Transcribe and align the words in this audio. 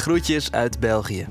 Groetjes 0.00 0.52
uit 0.52 0.80
België. 0.80 1.26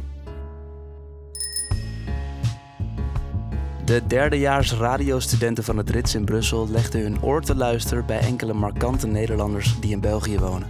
De 3.85 4.01
derdejaars 4.08 4.74
radiostudenten 4.74 5.63
van 5.63 5.77
het 5.77 5.90
Rits 5.90 6.15
in 6.15 6.25
Brussel 6.25 6.69
legden 6.69 7.01
hun 7.01 7.21
oor 7.24 7.42
te 7.42 7.55
luisteren 7.55 8.05
bij 8.05 8.20
enkele 8.20 8.54
markante 8.54 9.07
Nederlanders 9.07 9.79
die 9.79 9.91
in 9.91 10.00
België 10.00 10.39
wonen. 10.39 10.68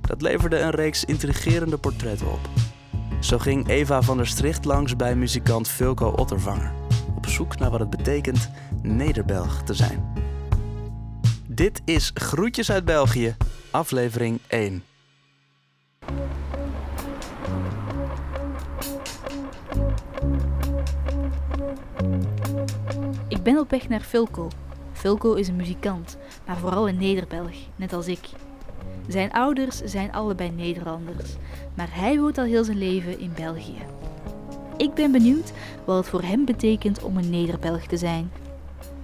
Dat 0.00 0.22
leverde 0.22 0.58
een 0.58 0.70
reeks 0.70 1.04
intrigerende 1.04 1.78
portretten 1.78 2.32
op. 2.32 2.48
Zo 3.20 3.38
ging 3.38 3.68
Eva 3.68 4.02
van 4.02 4.16
der 4.16 4.26
Stricht 4.26 4.64
langs 4.64 4.96
bij 4.96 5.16
muzikant 5.16 5.68
Vilko 5.68 6.10
Ottervanger, 6.10 6.72
op 7.16 7.26
zoek 7.26 7.58
naar 7.58 7.70
wat 7.70 7.80
het 7.80 7.90
betekent 7.90 8.50
Nederbelg 8.82 9.62
te 9.62 9.74
zijn. 9.74 10.12
Dit 11.46 11.82
is 11.84 12.10
Groetjes 12.14 12.70
uit 12.70 12.84
België, 12.84 13.36
aflevering 13.70 14.38
1. 14.46 14.82
Ben 23.46 23.58
op 23.58 23.70
weg 23.70 23.88
naar 23.88 24.00
Fulco. 24.00 24.48
Fulco 24.92 25.34
is 25.34 25.48
een 25.48 25.56
muzikant, 25.56 26.16
maar 26.46 26.56
vooral 26.56 26.88
een 26.88 26.98
Nederbelg, 26.98 27.54
net 27.76 27.92
als 27.92 28.06
ik. 28.06 28.28
Zijn 29.08 29.32
ouders 29.32 29.76
zijn 29.84 30.12
allebei 30.12 30.50
Nederlanders, 30.50 31.30
maar 31.74 31.88
hij 31.90 32.20
woont 32.20 32.38
al 32.38 32.44
heel 32.44 32.64
zijn 32.64 32.78
leven 32.78 33.18
in 33.18 33.32
België. 33.34 33.78
Ik 34.76 34.94
ben 34.94 35.12
benieuwd 35.12 35.52
wat 35.84 35.96
het 35.96 36.06
voor 36.06 36.22
hem 36.22 36.44
betekent 36.44 37.02
om 37.02 37.16
een 37.16 37.30
Nederbelg 37.30 37.86
te 37.86 37.96
zijn. 37.96 38.32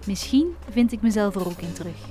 Misschien 0.06 0.54
vind 0.70 0.92
ik 0.92 1.02
mezelf 1.02 1.34
er 1.34 1.46
ook 1.46 1.60
in 1.60 1.72
terug. 1.72 2.06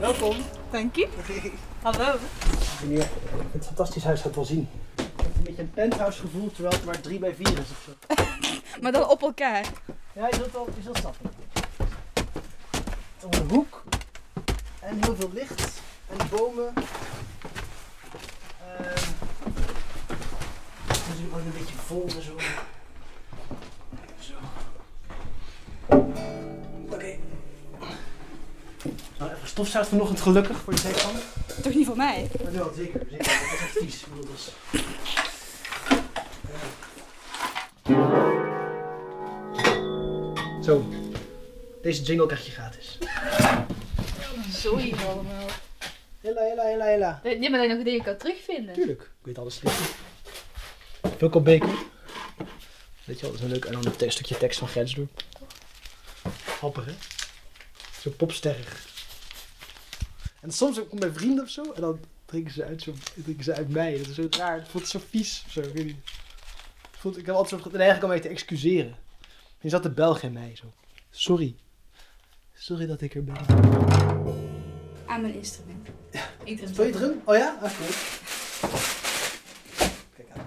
Welkom. 0.00 0.36
Dank 0.70 0.96
u. 0.96 1.06
Hallo. 1.82 2.14
Meneer, 2.82 3.08
het 3.52 3.66
fantastisch 3.66 4.04
huis 4.04 4.20
gaat 4.20 4.34
wel 4.34 4.44
zien. 4.44 4.68
Ik 5.22 5.28
heb 5.28 5.36
een 5.36 5.42
beetje 5.42 5.62
een 5.62 5.70
penthouse 5.70 6.20
gevoel, 6.20 6.52
terwijl 6.52 6.74
het 6.74 6.84
maar 6.84 7.00
3 7.00 7.18
bij 7.18 7.34
4 7.34 7.48
is 7.48 7.58
of 7.58 7.84
zo. 7.84 8.14
Maar 8.82 8.92
dan 8.92 9.08
op 9.08 9.22
elkaar. 9.22 9.66
Ja, 10.12 10.26
je 10.26 10.34
zult 10.34 10.52
wel 10.52 10.68
je 10.76 10.82
zult 10.82 10.96
snappen. 10.96 11.30
Om 13.22 13.32
een 13.32 13.50
hoek. 13.50 13.82
En 14.80 15.02
heel 15.04 15.16
veel 15.16 15.30
licht. 15.32 15.80
En 16.08 16.28
bomen. 16.30 16.72
Ehm 18.78 19.10
het 20.86 21.20
is 21.20 21.24
ook 21.32 21.38
een 21.38 21.52
beetje 21.58 21.74
vol 21.86 22.04
en 22.16 22.22
zo. 22.22 22.36
Zo. 24.18 24.34
Oké. 26.90 27.16
Nou, 29.18 29.30
even 29.30 29.48
stofzuigt 29.48 29.88
vanochtend 29.88 30.20
gelukkig 30.20 30.56
voor 30.56 30.72
de 30.72 30.78
zijkant. 30.80 31.18
Toch 31.62 31.74
niet 31.74 31.86
voor 31.86 31.96
mij? 31.96 32.30
Maar 32.42 32.52
wel, 32.52 32.72
zeker. 32.76 33.00
zeker. 33.10 33.24
Dat 33.24 33.26
is 33.26 33.60
echt 33.60 33.78
vies. 33.78 34.00
Ik 34.00 34.06
bedoel, 34.08 34.24
dat 34.24 34.34
is... 34.36 34.52
Zo. 40.64 40.84
Deze 41.82 42.02
jingle 42.02 42.26
krijg 42.26 42.46
je 42.46 42.50
gratis. 42.50 42.98
Zoiets 44.50 45.04
allemaal. 45.04 45.46
Hela, 46.20 46.42
hela, 46.42 46.64
hela, 46.64 46.84
hela. 46.84 47.20
Nee, 47.22 47.50
maar 47.50 47.60
dat 47.60 47.68
je 47.68 47.74
nog 47.74 47.84
dingen 47.84 48.02
kan 48.02 48.16
terugvinden. 48.16 48.74
Tuurlijk. 48.74 49.02
Ik 49.02 49.08
weet 49.22 49.38
alles. 49.38 49.60
Vilko 51.16 51.40
Baker. 51.40 51.74
Weet 53.04 53.20
je 53.20 53.22
wel, 53.22 53.30
dat 53.30 53.34
is 53.34 53.40
een 53.40 53.52
leuk. 53.52 53.64
En 53.64 53.72
dan 53.72 53.92
een 53.98 54.12
stukje 54.12 54.36
tekst 54.36 54.58
van 54.58 54.68
Grensdorp. 54.68 55.22
Grappig, 56.44 56.84
hè? 56.84 56.92
Zo 58.00 58.10
popsterrig. 58.10 58.86
En 60.40 60.52
soms 60.52 60.80
ook 60.80 60.98
bij 60.98 61.12
vrienden 61.12 61.44
of 61.44 61.50
zo. 61.50 61.72
En 61.72 61.80
dan 61.80 62.00
drinken 62.24 62.52
ze 62.52 62.64
uit, 62.64 62.82
zo, 62.82 62.94
drinken 63.14 63.44
ze 63.44 63.54
uit 63.54 63.68
mij. 63.68 63.98
Dat 63.98 64.06
is 64.06 64.14
zo 64.14 64.26
raar. 64.30 64.58
Het 64.58 64.68
voelt 64.68 64.88
zo 64.88 65.00
vies 65.10 65.42
of 65.46 65.52
zo. 65.52 65.60
Ik 65.60 65.74
weet 65.74 65.84
niet. 65.84 66.10
Voelt, 66.90 67.18
ik 67.18 67.26
heb 67.26 67.34
altijd 67.34 67.62
zo 67.62 67.70
de 67.70 67.76
neiging 67.76 68.02
om 68.02 68.08
mij 68.08 68.20
te 68.20 68.28
excuseren. 68.28 68.96
Je 69.62 69.68
zat 69.68 69.82
de 69.82 69.90
Belg 69.90 70.22
in 70.22 70.32
mij 70.32 70.56
zo. 70.56 70.64
Sorry. 71.10 71.54
Sorry 72.54 72.86
dat 72.86 73.00
ik 73.00 73.14
er 73.14 73.24
ben. 73.24 73.36
Aan 75.06 75.20
mijn 75.20 75.34
instrument. 75.34 75.88
Ik 76.44 76.56
drum 76.56 76.68
Speel 76.72 76.84
je 76.86 76.92
drum? 76.92 77.20
Oh 77.24 77.36
ja? 77.36 77.58
Ah. 77.62 77.70
Kijk 80.16 80.28
aan. 80.36 80.46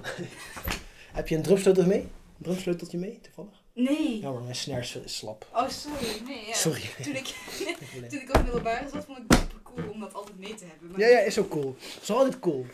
Heb 1.17 1.27
je 1.27 1.35
een 1.35 1.41
drumsleutel 1.41 1.85
mee? 1.85 1.99
Een 2.01 2.09
drumsleuteltje 2.43 2.97
mee, 2.97 3.19
toevallig? 3.21 3.63
Nee. 3.73 4.19
Jammer, 4.19 4.41
mijn 4.41 4.55
snare 4.55 4.81
is 4.81 5.17
slap. 5.17 5.47
Oh, 5.53 5.69
sorry. 5.69 6.21
Nee, 6.25 6.45
ja. 6.47 6.53
Sorry. 6.53 6.81
Toen 7.03 7.15
ik, 7.15 7.25
toen 8.09 8.19
ik 8.19 8.27
op 8.27 8.33
de 8.33 8.43
middelbare 8.43 8.89
zat, 8.89 9.05
vond 9.05 9.17
ik 9.17 9.23
het 9.27 9.39
super 9.39 9.59
cool 9.63 9.89
om 9.91 9.99
dat 9.99 10.13
altijd 10.13 10.39
mee 10.39 10.53
te 10.53 10.65
hebben. 10.65 10.91
Maar 10.91 10.99
Ja, 10.99 11.07
ja, 11.07 11.19
is 11.19 11.37
ook 11.39 11.49
cool. 11.49 11.75
Is 12.01 12.09
altijd 12.11 12.39
cool. 12.39 12.65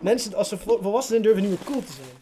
Mensen, 0.00 0.34
als 0.34 0.48
ze 0.48 0.58
vol- 0.58 0.82
volwassen 0.82 1.10
zijn, 1.10 1.22
durven 1.22 1.42
niet 1.42 1.50
meer 1.50 1.64
cool 1.66 1.84
te 1.84 1.92
zijn. 1.92 2.21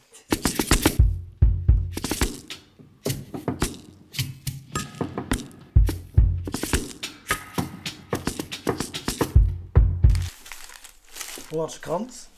Hollandse 11.50 11.80
krant. 11.80 12.28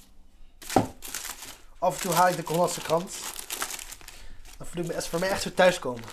Af 1.78 1.94
en 1.94 2.00
toe 2.00 2.12
haal 2.12 2.28
ik 2.28 2.36
de 2.36 2.42
Hollandse 2.46 2.80
krant. 2.80 3.14
Dan 4.58 4.66
voel 4.66 4.82
ik 4.82 4.88
me, 4.88 4.94
is 4.94 5.08
voor 5.08 5.20
mij 5.20 5.28
echt 5.28 5.42
zo 5.42 5.52
thuiskomen. 5.54 6.04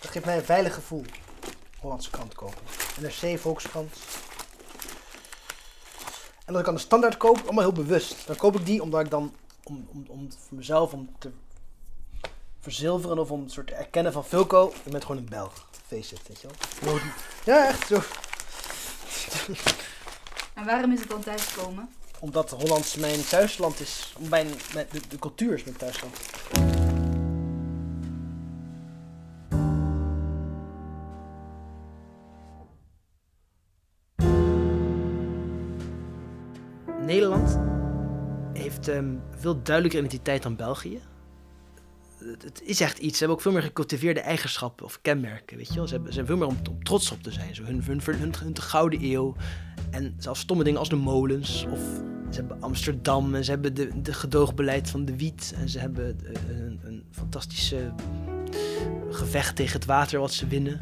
Dat 0.00 0.10
geeft 0.10 0.24
mij 0.24 0.36
een 0.36 0.44
veilig 0.44 0.74
gevoel. 0.74 1.04
Hollandse 1.78 2.10
krant 2.10 2.34
kopen. 2.34 2.62
NRC, 3.00 3.38
Volkskrant. 3.38 3.96
En 6.44 6.52
als 6.52 6.60
ik 6.60 6.68
aan 6.68 6.74
de 6.74 6.80
standaard 6.80 7.16
koop, 7.16 7.38
allemaal 7.42 7.64
heel 7.64 7.72
bewust. 7.72 8.26
Dan 8.26 8.36
koop 8.36 8.56
ik 8.58 8.66
die 8.66 8.82
omdat 8.82 9.00
ik 9.00 9.10
dan, 9.10 9.34
om, 9.62 9.88
om, 9.92 10.04
om 10.08 10.28
voor 10.32 10.56
mezelf, 10.56 10.92
om 10.92 11.16
te 11.18 11.30
verzilveren 12.60 13.18
of 13.18 13.30
om 13.30 13.42
een 13.42 13.50
soort 13.50 13.66
te 13.66 13.74
erkennen 13.74 14.12
van 14.12 14.24
Vilko, 14.24 14.72
je 14.84 14.90
bent 14.90 15.04
gewoon 15.04 15.22
een 15.22 15.28
Belg. 15.28 15.66
Face 15.86 16.14
it, 16.14 16.28
weet 16.28 16.40
je 16.40 16.48
wel. 16.80 16.98
Ja, 17.44 17.66
echt 17.66 17.86
zo. 17.86 18.00
En 20.62 20.68
waarom 20.68 20.92
is 20.92 21.00
het 21.00 21.08
dan 21.08 21.20
thuiskomen? 21.20 21.88
Omdat 22.18 22.50
Hollands 22.50 22.96
mijn 22.96 23.24
thuisland 23.24 23.80
is. 23.80 24.14
Mijn, 24.28 24.46
mijn, 24.74 24.86
de, 24.90 25.00
de 25.08 25.18
cultuur 25.18 25.54
is 25.54 25.64
mijn 25.64 25.76
thuisland. 25.76 26.16
Nederland 37.06 37.58
heeft 38.52 38.88
ehm, 38.88 39.14
veel 39.30 39.62
duidelijker 39.62 40.00
identiteit 40.00 40.42
dan 40.42 40.56
België. 40.56 41.00
Het, 42.18 42.42
het 42.42 42.62
is 42.62 42.80
echt 42.80 42.98
iets. 42.98 43.12
Ze 43.12 43.18
hebben 43.18 43.36
ook 43.36 43.42
veel 43.42 43.52
meer 43.52 43.62
gecultiveerde 43.62 44.20
eigenschappen 44.20 44.84
of 44.84 44.98
kenmerken. 45.00 45.56
Weet 45.56 45.68
je 45.68 45.74
wel? 45.74 45.86
Ze 45.86 45.92
hebben, 45.92 46.12
ze 46.12 46.14
zijn 46.14 46.26
veel 46.26 46.36
meer 46.36 46.46
om, 46.46 46.56
om 46.70 46.84
trots 46.84 47.10
op 47.10 47.22
te 47.22 47.32
zijn. 47.32 47.54
Zo 47.54 47.62
hun, 47.62 47.82
hun, 47.84 48.00
hun, 48.04 48.18
hun, 48.18 48.34
hun 48.38 48.60
gouden 48.60 49.04
eeuw. 49.04 49.36
En 49.92 50.14
zelfs 50.18 50.40
stomme 50.40 50.64
dingen 50.64 50.78
als 50.78 50.88
de 50.88 50.96
molens. 50.96 51.66
Of 51.70 51.78
ze 52.30 52.38
hebben 52.38 52.62
Amsterdam. 52.62 53.34
En 53.34 53.44
ze 53.44 53.50
hebben 53.50 53.74
de, 53.74 54.12
gedoogbeleid 54.12 54.90
van 54.90 55.04
de 55.04 55.16
wiet. 55.16 55.54
En 55.56 55.68
ze 55.68 55.78
hebben 55.78 56.18
eh, 56.24 56.58
een, 56.58 56.80
een 56.82 57.02
fantastische 57.10 57.92
gevecht 59.10 59.56
tegen 59.56 59.72
het 59.72 59.84
water 59.84 60.20
wat 60.20 60.32
ze 60.32 60.46
winnen. 60.46 60.80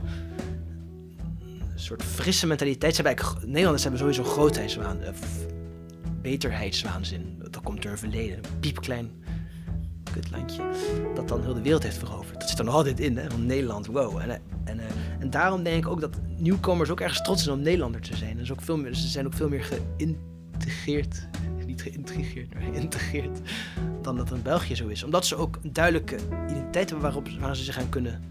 Een 1.72 1.81
soort 1.87 2.03
frisse 2.03 2.47
mentaliteit. 2.47 2.94
Hebben 2.97 3.15
eigenlijk, 3.16 3.47
Nederlanders 3.47 3.82
hebben 3.82 4.00
sowieso 4.00 4.25
grootheidswaan. 4.25 5.00
eh, 5.00 5.12
f- 5.12 5.47
beterheidswaanzin. 6.22 7.38
Dat 7.50 7.62
komt 7.62 7.82
door 7.82 7.91
een 7.92 7.98
verleden. 7.98 8.37
Een 8.37 8.59
piepklein 8.60 9.10
kutlandje. 10.12 10.62
Dat 11.15 11.28
dan 11.28 11.42
heel 11.42 11.54
de 11.54 11.62
wereld 11.62 11.82
heeft 11.82 11.98
veroverd. 11.98 12.41
Dat 12.41 12.48
zit 12.48 12.59
er 12.59 12.65
nog 12.65 12.75
altijd 12.75 13.00
in, 13.00 13.16
hè? 13.16 13.31
Van 13.31 13.47
Nederland, 13.47 13.87
wow. 13.87 14.19
En, 14.19 14.31
eh, 14.31 14.37
en, 14.65 14.78
eh, 14.81 14.87
en 15.20 15.31
daarom 15.31 15.62
denk 15.62 15.84
ik 15.84 15.91
ook 15.91 16.00
dat 16.00 16.16
nieuwkomers 16.36 16.91
ook 16.91 17.00
ergens 17.00 17.22
trots 17.22 17.42
zijn 17.42 17.56
om 17.56 17.62
Nederlander 17.62 18.00
te 18.00 18.16
zijn. 18.16 18.50
Ook 18.50 18.62
veel 18.62 18.77
meer, 18.77 18.94
ze 18.94 19.09
zijn 19.09 19.27
ook 19.27 19.34
veel 19.34 19.48
meer 19.48 19.65
geïntegreerd. 19.65 21.28
Niet 21.66 21.83
geïntrigeerd, 21.83 22.54
maar 22.54 22.62
geïntegreerd. 22.62 23.39
Dan 24.03 24.16
dat 24.16 24.33
in 24.33 24.42
België 24.42 24.74
zo 24.74 24.86
is. 24.86 25.03
Omdat 25.03 25.27
ze 25.27 25.36
ook 25.36 25.59
een 25.62 25.72
duidelijke 25.72 26.16
identiteit 26.48 26.91
hebben 26.91 27.00
waarop, 27.00 27.28
waar 27.41 27.56
ze 27.56 27.65
zich 27.65 27.78
aan 27.78 27.89
kunnen 27.89 28.22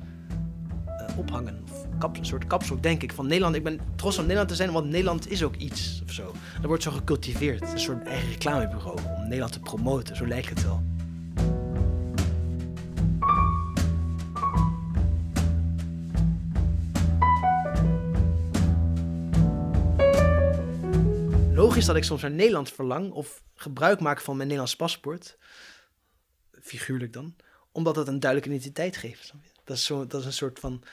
eh, 0.86 1.18
ophangen. 1.18 1.64
Of 1.72 1.86
kap, 1.98 2.18
een 2.18 2.26
soort 2.26 2.48
kapsel, 2.48 2.82
denk 2.82 3.04
ik. 3.04 3.14
Van 3.14 3.28
Nederland, 3.28 3.56
ik 3.56 3.64
ben 3.64 3.80
trots 3.96 4.16
om 4.18 4.22
Nederland 4.22 4.50
te 4.50 4.56
zijn, 4.56 4.72
want 4.72 4.86
Nederland 4.86 5.32
is 5.32 5.44
ook 5.44 5.56
iets 5.56 6.02
of 6.06 6.12
zo. 6.12 6.34
Dat 6.56 6.66
wordt 6.66 6.84
zo 6.84 6.92
gecultiveerd. 6.92 7.72
Een 7.72 7.80
soort 7.80 8.04
eigen 8.04 8.30
reclamebureau 8.30 9.00
om 9.18 9.24
Nederland 9.24 9.52
te 9.52 9.60
promoten. 9.60 10.16
Zo 10.16 10.28
lijkt 10.28 10.50
het 10.50 10.64
wel. 10.64 10.89
Logisch 21.80 21.94
dat 21.94 22.04
ik 22.04 22.10
soms 22.10 22.22
naar 22.22 22.40
Nederland 22.40 22.72
verlang 22.72 23.12
of 23.12 23.44
gebruik 23.56 24.00
maak 24.00 24.22
van 24.22 24.36
mijn 24.36 24.48
Nederlands 24.48 24.76
paspoort. 24.76 25.38
Figuurlijk 26.62 27.14
dan. 27.14 27.36
Omdat 27.72 27.96
het 27.96 28.08
een 28.08 28.20
duidelijke 28.20 28.56
identiteit 28.56 28.98
geeft. 28.98 29.34
Dat 29.64 29.78
is, 29.78 29.86
zo, 29.86 30.08
dat 30.08 30.20
is 30.20 30.26
een 30.26 30.34
soort 30.34 30.60
van 30.60 30.84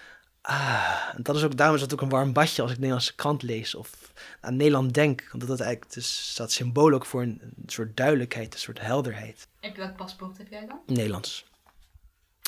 Ah, 0.40 1.12
en 1.14 1.22
dat 1.22 1.36
is 1.36 1.42
ook, 1.42 1.56
daarom 1.56 1.76
is 1.76 1.82
dat 1.82 1.92
ook 1.92 2.00
een 2.00 2.08
warm 2.08 2.32
badje 2.32 2.62
als 2.62 2.70
ik 2.70 2.76
de 2.76 2.82
Nederlandse 2.82 3.14
krant 3.14 3.42
lees 3.42 3.74
of 3.74 4.12
aan 4.40 4.56
Nederland 4.56 4.94
denk. 4.94 5.30
Omdat 5.32 5.48
dat 5.48 5.60
eigenlijk 5.60 5.94
dus, 5.94 6.30
staat 6.30 6.52
symbool 6.52 6.92
ook 6.92 7.06
voor 7.06 7.22
een, 7.22 7.40
een 7.42 7.62
soort 7.66 7.96
duidelijkheid, 7.96 8.54
een 8.54 8.60
soort 8.60 8.80
helderheid. 8.80 9.48
Heb 9.60 9.74
je 9.74 9.80
welk 9.80 9.96
paspoort 9.96 10.38
heb 10.38 10.48
jij 10.48 10.66
dan? 10.66 10.80
Nederlands. 10.86 11.46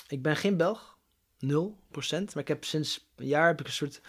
Ik 0.09 0.23
ben 0.23 0.37
geen 0.37 0.57
Belg, 0.57 0.99
0%. 1.45 1.49
Maar 2.09 2.29
ik 2.35 2.49
heb 2.49 2.65
sinds 2.65 3.09
een 3.17 3.27
jaar 3.27 3.47
heb 3.47 3.61
ik 3.61 3.67
een 3.67 3.73
soort 3.73 4.01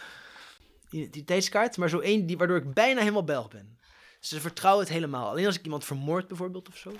identiteitskaart, 0.90 1.78
maar 1.78 1.90
zo 1.90 2.00
één 2.00 2.26
die, 2.26 2.38
waardoor 2.38 2.58
ik 2.58 2.74
bijna 2.74 3.00
helemaal 3.00 3.24
Belg 3.24 3.50
ben. 3.50 3.79
Ze 4.20 4.42
vertrouwen 4.42 4.84
het 4.84 4.94
helemaal. 4.94 5.30
Alleen 5.30 5.46
als 5.46 5.58
ik 5.58 5.64
iemand 5.64 5.86
vermoord 5.86 6.28
bijvoorbeeld 6.28 6.68
of 6.68 6.78
zo, 6.78 6.92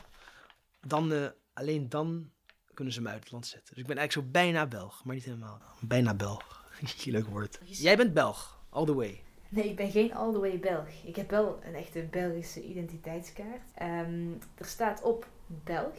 dan, 0.82 1.12
eh, 1.12 1.28
alleen 1.54 1.90
dan 1.90 2.32
kunnen 2.74 2.94
ze 2.94 3.02
me 3.02 3.10
uit 3.10 3.24
het 3.24 3.32
land 3.32 3.48
zetten. 3.48 3.74
Dus 3.74 3.84
ik 3.84 3.88
ben 3.88 3.98
eigenlijk 3.98 4.28
zo 4.28 4.32
bijna 4.32 4.68
Belg, 4.68 5.04
maar 5.04 5.16
niet 5.16 5.24
helemaal. 5.24 5.62
Bijna 5.80 6.14
Belg. 6.14 6.66
Leuk 7.06 7.28
woord. 7.28 7.60
Jij 7.64 7.98
bent 7.98 8.14
Belg, 8.14 8.62
all 8.70 8.86
the 8.86 8.94
way. 8.94 9.24
Nee, 9.50 9.70
ik 9.70 9.76
ben 9.76 9.92
geen 9.92 10.14
all 10.14 10.32
the 10.32 10.40
way 10.40 10.60
Belg. 10.60 10.90
Ik 11.04 11.16
heb 11.16 11.30
wel 11.30 11.60
een 11.64 11.76
echte 11.76 12.08
Belgische 12.12 12.64
identiteitskaart. 12.64 13.72
Ehm, 13.76 14.32
er 14.56 14.66
staat 14.66 15.02
op 15.02 15.28
Belg, 15.46 15.98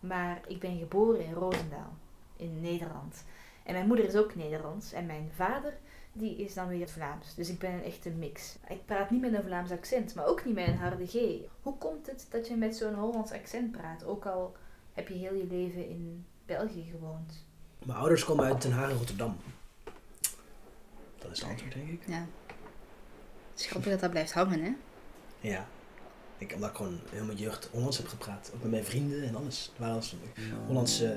maar 0.00 0.40
ik 0.48 0.60
ben 0.60 0.78
geboren 0.78 1.24
in 1.24 1.32
Roosendaal, 1.32 1.98
in 2.36 2.60
Nederland. 2.60 3.24
En 3.64 3.72
mijn 3.72 3.86
moeder 3.86 4.04
is 4.04 4.16
ook 4.16 4.34
Nederlands 4.34 4.92
en 4.92 5.06
mijn 5.06 5.30
vader 5.34 5.78
die 6.12 6.36
is 6.36 6.54
dan 6.54 6.68
weer 6.68 6.88
Vlaams. 6.88 7.34
Dus 7.34 7.48
ik 7.48 7.58
ben 7.58 7.72
een 7.72 7.84
echte 7.84 8.10
mix. 8.10 8.56
Ik 8.68 8.84
praat 8.84 9.10
niet 9.10 9.20
met 9.20 9.34
een 9.34 9.42
Vlaams 9.42 9.70
accent, 9.70 10.14
maar 10.14 10.26
ook 10.26 10.44
niet 10.44 10.54
met 10.54 10.66
een 10.66 10.76
harde 10.76 11.06
G. 11.06 11.14
Hoe 11.62 11.76
komt 11.78 12.06
het 12.06 12.26
dat 12.30 12.48
je 12.48 12.56
met 12.56 12.76
zo'n 12.76 12.94
Hollands 12.94 13.32
accent 13.32 13.70
praat, 13.70 14.04
ook 14.04 14.26
al 14.26 14.56
heb 14.92 15.08
je 15.08 15.14
heel 15.14 15.34
je 15.34 15.46
leven 15.46 15.88
in 15.88 16.26
België 16.46 16.84
gewoond? 16.90 17.46
Mijn 17.84 17.98
ouders 17.98 18.24
komen 18.24 18.44
uit 18.44 18.62
Den 18.62 18.72
Haag 18.72 18.90
en 18.90 18.96
Rotterdam. 18.96 19.36
Dat 21.18 21.30
is 21.30 21.40
het 21.40 21.48
antwoord, 21.48 21.74
denk 21.74 21.88
ik. 21.88 22.02
Ja. 22.06 22.26
Het 23.50 23.60
is 23.60 23.66
grappig 23.66 23.90
dat 23.90 24.00
dat 24.00 24.10
blijft 24.10 24.32
hangen, 24.32 24.62
hè? 24.62 24.72
Ja. 25.40 25.66
Ik, 26.38 26.52
omdat 26.54 26.70
ik 26.70 26.76
gewoon 26.76 26.98
heel 27.10 27.24
mijn 27.24 27.38
jeugd 27.38 27.68
Hollands 27.72 27.96
heb 27.96 28.06
gepraat. 28.06 28.50
Ook 28.54 28.62
met 28.62 28.70
mijn 28.70 28.84
vrienden 28.84 29.22
en 29.22 29.34
alles. 29.34 29.72
Hollandse, 30.66 31.16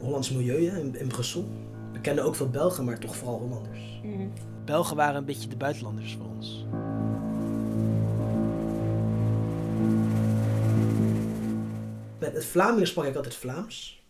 Hollands 0.00 0.30
milieu 0.30 0.68
hè, 0.68 0.78
in, 0.78 0.96
in 0.96 1.08
Brussel. 1.08 1.48
We 1.92 2.00
kennen 2.00 2.24
ook 2.24 2.34
veel 2.34 2.48
Belgen, 2.50 2.84
maar 2.84 2.98
toch 2.98 3.16
vooral 3.16 3.38
Hollanders. 3.38 4.00
Belgen 4.64 4.96
waren 4.96 5.16
een 5.16 5.24
beetje 5.24 5.48
de 5.48 5.56
buitenlanders 5.56 6.14
voor 6.16 6.26
ons. 6.26 6.64
Met 12.18 12.32
het 12.34 12.44
Vlamingen 12.44 12.86
sprak 12.86 13.04
ik 13.04 13.16
altijd 13.16 13.34
Vlaams. 13.34 14.02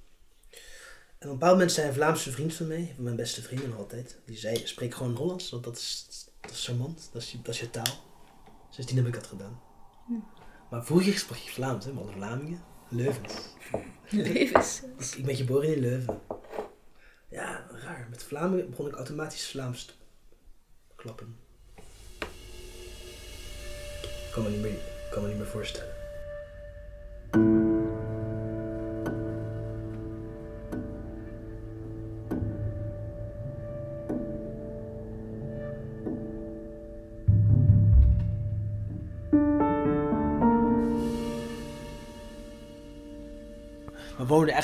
En 1.19 1.27
op 1.27 1.33
een 1.33 1.39
bepaald 1.39 1.53
moment 1.53 1.73
zei 1.73 1.89
een 1.89 1.95
Vlaamse 1.95 2.31
vriend 2.31 2.55
van 2.55 2.67
mij, 2.67 2.95
mijn 2.99 3.17
beste 3.17 3.43
vriend 3.43 3.67
nog 3.69 3.77
altijd, 3.79 4.19
die 4.27 4.37
zei, 4.37 4.57
spreek 4.67 4.95
gewoon 4.95 5.15
Hollands, 5.17 5.51
want 5.51 5.65
dat 5.65 5.77
is, 5.77 6.07
dat 6.41 6.51
is 6.51 6.65
charmant, 6.67 7.09
dat 7.13 7.23
is, 7.23 7.33
je- 7.33 7.43
dat 7.43 7.55
is 7.55 7.61
je 7.61 7.71
taal. 7.71 7.95
Sindsdien 8.71 8.97
heb 8.97 9.07
ik 9.07 9.15
dat 9.15 9.27
gedaan. 9.27 9.61
Maar 10.71 10.85
vroeger 10.85 11.19
sprak 11.19 11.39
je 11.39 11.51
Vlaams, 11.51 11.85
hè, 11.85 11.93
maar 11.93 12.05
Vlamingen, 12.05 12.63
Leuvens. 12.89 13.35
Levens. 14.11 14.83
Ik, 14.99 15.15
ik 15.19 15.25
ben 15.25 15.37
geboren 15.37 15.75
in 15.75 15.81
Leuven. 15.81 16.21
Ja, 17.29 17.67
raar. 17.71 18.07
Met 18.11 18.23
Vlamingen 18.23 18.71
begon 18.71 18.87
ik 18.87 18.95
automatisch 18.95 19.51
Vlaams 19.51 19.85
te 19.85 19.93
klappen. 20.95 21.37
Ik 24.01 24.29
kan 24.33 24.43
me 24.43 24.49
niet 24.49 24.61
meer, 24.61 24.79
kan 25.11 25.23
me 25.23 25.29
niet 25.29 25.39
meer 25.39 25.47
voorstellen. 25.47 25.98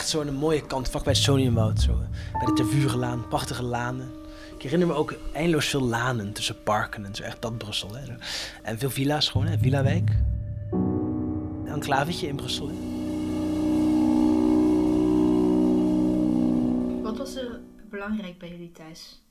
Echt 0.04 0.26
een 0.28 0.34
mooie 0.34 0.66
kant, 0.66 0.88
vlak 0.88 1.04
bij 1.04 1.12
het 1.12 1.22
Soniumwoud. 1.22 1.80
Zo, 1.80 1.96
bij 2.32 2.46
de 2.46 2.52
Tervurenlaan, 2.52 3.28
prachtige 3.28 3.62
lanen. 3.62 4.12
Ik 4.56 4.62
herinner 4.62 4.88
me 4.88 4.94
ook 4.94 5.14
eindeloos 5.32 5.66
veel 5.66 5.82
lanen 5.82 6.32
tussen 6.32 6.62
parken 6.62 7.04
en 7.04 7.14
zo. 7.14 7.22
Echt 7.22 7.42
dat 7.42 7.58
Brussel. 7.58 7.94
Hè. 7.94 8.14
En 8.62 8.78
veel 8.78 8.90
villa's 8.90 9.28
gewoon, 9.28 9.46
hè. 9.46 9.58
Villawijk. 9.58 10.10
Een 10.70 11.66
enclavetje 11.66 12.26
in 12.26 12.36
Brussel. 12.36 12.68
Hè. 12.68 12.74
Wat 17.02 17.16
was 17.16 17.34
er 17.34 17.60
belangrijk 17.90 18.38
bij 18.38 18.48
jullie 18.48 18.72
thuis? 18.72 19.22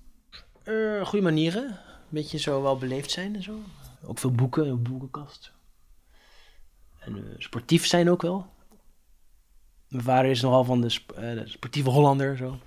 Eh, 0.64 1.06
goede 1.06 1.24
manieren. 1.24 1.64
Een 1.64 1.78
beetje 2.10 2.38
zo 2.38 2.62
wel 2.62 2.78
beleefd 2.78 3.12
zijn 3.12 3.36
en 3.36 3.44
zo. 3.44 3.60
Ook 4.06 4.20
veel 4.20 4.32
boeken, 4.32 4.68
een 4.68 4.84
boekenkast. 4.84 5.52
En 7.00 7.16
eh, 7.16 7.22
sportief 7.38 7.86
zijn 7.86 8.10
ook 8.10 8.22
wel. 8.22 8.52
Mijn 9.94 10.06
vader 10.06 10.32
is 10.32 10.42
nogal 10.42 10.64
van 10.64 10.82
de, 10.82 10.90
sp- 10.90 11.12
eh, 11.12 11.22
de 11.34 11.48
sportieve 11.48 11.90
Hollander. 11.90 12.38
Zo. 12.38 12.58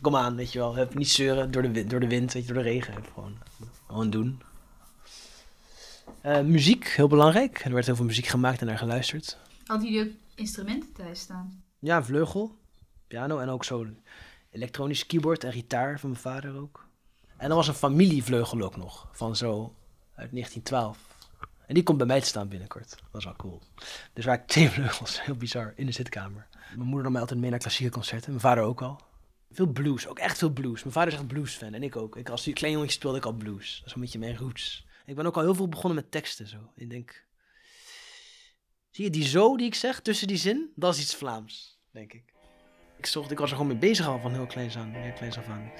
Kom 0.00 0.16
aan, 0.16 0.36
weet 0.36 0.52
je 0.52 0.58
wel. 0.58 0.74
Heb 0.74 0.94
niet 0.94 1.08
zeuren 1.10 1.50
door 1.50 1.72
de, 1.72 1.84
door 1.84 2.00
de 2.00 2.08
wind, 2.08 2.32
weet 2.32 2.46
je, 2.46 2.52
door 2.52 2.62
de 2.62 2.68
regen. 2.68 2.94
Heb 2.94 3.10
gewoon, 3.14 3.38
gewoon 3.86 4.10
doen. 4.10 4.42
Eh, 6.20 6.40
muziek, 6.40 6.88
heel 6.88 7.08
belangrijk. 7.08 7.64
Er 7.64 7.72
werd 7.72 7.86
heel 7.86 7.96
veel 7.96 8.04
muziek 8.04 8.26
gemaakt 8.26 8.60
en 8.60 8.66
naar 8.66 8.78
geluisterd. 8.78 9.38
Hadden 9.66 9.92
jullie 9.92 10.10
ook 10.10 10.16
instrumenten 10.34 10.92
thuis 10.92 11.20
staan? 11.20 11.62
Ja, 11.78 12.04
vleugel, 12.04 12.58
piano 13.06 13.38
en 13.38 13.48
ook 13.48 13.64
zo 13.64 13.86
elektronisch 14.50 15.06
keyboard 15.06 15.44
en 15.44 15.52
gitaar 15.52 16.00
van 16.00 16.10
mijn 16.10 16.22
vader 16.22 16.56
ook. 16.56 16.86
En 17.36 17.50
er 17.50 17.56
was 17.56 17.68
een 17.68 17.74
familievleugel 17.74 18.60
ook 18.62 18.76
nog, 18.76 19.08
van 19.12 19.36
zo 19.36 19.74
uit 20.14 20.30
1912. 20.32 20.98
En 21.66 21.74
die 21.74 21.82
komt 21.82 21.98
bij 21.98 22.06
mij 22.06 22.20
te 22.20 22.26
staan 22.26 22.48
binnenkort. 22.48 22.90
Dat 22.90 23.00
was 23.10 23.24
wel 23.24 23.36
cool. 23.36 23.60
Dus 24.12 24.24
waar 24.24 24.34
ik 24.34 24.46
twee 24.46 24.70
vleugels, 24.76 25.24
heel 25.24 25.34
bizar, 25.36 25.72
in 25.76 25.86
de 25.86 25.92
zitkamer. 25.92 26.46
Mijn 26.76 26.88
moeder 26.88 27.02
nam 27.02 27.12
mij 27.12 27.20
altijd 27.20 27.40
mee 27.40 27.50
naar 27.50 27.58
klassieke 27.58 27.92
concerten, 27.92 28.28
mijn 28.28 28.40
vader 28.40 28.64
ook 28.64 28.82
al. 28.82 29.00
Veel 29.50 29.66
blues, 29.66 30.06
ook 30.06 30.18
echt 30.18 30.38
veel 30.38 30.50
blues. 30.50 30.82
Mijn 30.82 30.94
vader 30.94 31.12
is 31.12 31.18
echt 31.18 31.28
bluesfan 31.28 31.74
en 31.74 31.82
ik 31.82 31.96
ook. 31.96 32.16
Ik, 32.16 32.28
als 32.28 32.50
klein 32.52 32.72
jongetje 32.72 32.92
speelde 32.92 33.18
ik 33.18 33.24
al 33.24 33.32
blues. 33.32 33.76
Dat 33.78 33.86
is 33.86 33.94
een 33.94 34.00
beetje 34.00 34.18
mijn 34.18 34.36
roots. 34.36 34.86
Ik 35.06 35.14
ben 35.14 35.26
ook 35.26 35.36
al 35.36 35.42
heel 35.42 35.54
veel 35.54 35.68
begonnen 35.68 35.94
met 35.94 36.10
teksten 36.10 36.46
zo. 36.46 36.72
Ik 36.74 36.90
denk, 36.90 37.26
zie 38.90 39.04
je 39.04 39.10
die 39.10 39.24
zo 39.24 39.56
die 39.56 39.66
ik 39.66 39.74
zeg 39.74 40.00
tussen 40.00 40.26
die 40.26 40.36
zin? 40.36 40.72
Dat 40.76 40.94
is 40.94 41.00
iets 41.00 41.14
Vlaams, 41.14 41.78
denk 41.90 42.12
ik. 42.12 42.32
Ik, 42.98 43.06
zocht, 43.06 43.30
ik 43.30 43.38
was 43.38 43.50
er 43.50 43.56
gewoon 43.56 43.70
mee 43.70 43.80
bezig 43.80 44.06
al 44.06 44.20
van 44.20 44.32
heel 44.32 44.46
kleins 44.46 44.76
aan. 44.76 44.90
Heel 44.90 45.12
kleins 45.12 45.38
af 45.38 45.48
aan. 45.48 45.72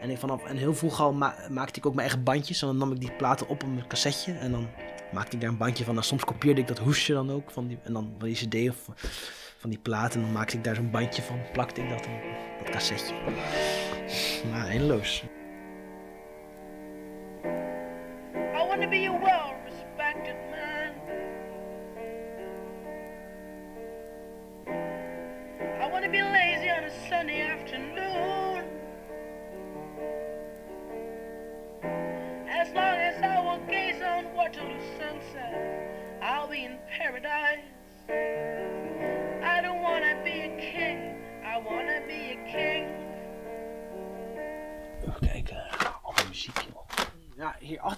En, 0.00 0.10
ik 0.10 0.18
vanaf, 0.18 0.44
en 0.44 0.56
heel 0.56 0.74
vroeg 0.74 1.00
al 1.00 1.12
ma- 1.12 1.36
maakte 1.50 1.78
ik 1.78 1.86
ook 1.86 1.94
mijn 1.94 2.06
eigen 2.06 2.24
bandjes. 2.24 2.62
En 2.62 2.66
dan 2.68 2.76
nam 2.76 2.92
ik 2.92 3.00
die 3.00 3.12
platen 3.12 3.48
op 3.48 3.62
op 3.62 3.62
een 3.62 3.86
cassetje. 3.86 4.32
En 4.32 4.50
dan 4.50 4.68
maakte 5.12 5.34
ik 5.34 5.40
daar 5.40 5.50
een 5.50 5.56
bandje 5.56 5.84
van. 5.84 5.96
En 5.96 6.02
soms 6.02 6.24
kopieerde 6.24 6.60
ik 6.60 6.66
dat 6.66 6.78
hoesje 6.78 7.12
dan 7.12 7.30
ook. 7.30 7.50
Van 7.50 7.66
die, 7.66 7.78
en 7.82 7.92
dan 7.92 8.14
van 8.18 8.28
die 8.28 8.36
cd 8.48 8.70
of 8.70 8.88
van 9.58 9.70
die 9.70 9.78
platen. 9.78 10.20
En 10.20 10.26
dan 10.26 10.34
maakte 10.34 10.56
ik 10.56 10.64
daar 10.64 10.74
zo'n 10.74 10.90
bandje 10.90 11.22
van. 11.22 11.40
Plakte 11.52 11.80
ik 11.80 11.88
dat 11.88 12.06
op 12.06 12.64
dat 12.64 12.70
cassetje. 12.70 13.14
Maar 14.52 14.66
eindeloos. 14.66 15.24
I 18.34 18.66
want 18.68 18.80
to 18.82 18.88
be 18.88 19.17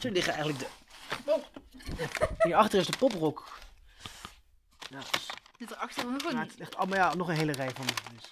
hierachter 0.00 0.10
liggen 0.12 0.32
eigenlijk 0.34 0.58
de... 0.58 1.32
Oh. 1.32 1.44
Hierachter 2.38 2.78
is 2.80 2.86
de 2.86 2.96
poprock. 2.96 3.48
Ja, 4.90 5.00
Zit 5.58 5.70
er 5.70 5.76
achter 5.76 6.04
nog 6.10 6.22
Ja, 6.22 6.40
niet? 6.40 6.50
het 6.50 6.58
ligt 6.58 6.76
allemaal 6.76 6.98
ja, 6.98 7.14
nog 7.14 7.28
een 7.28 7.36
hele 7.36 7.52
rij 7.52 7.70
van. 7.70 7.86
Dus. 7.86 8.30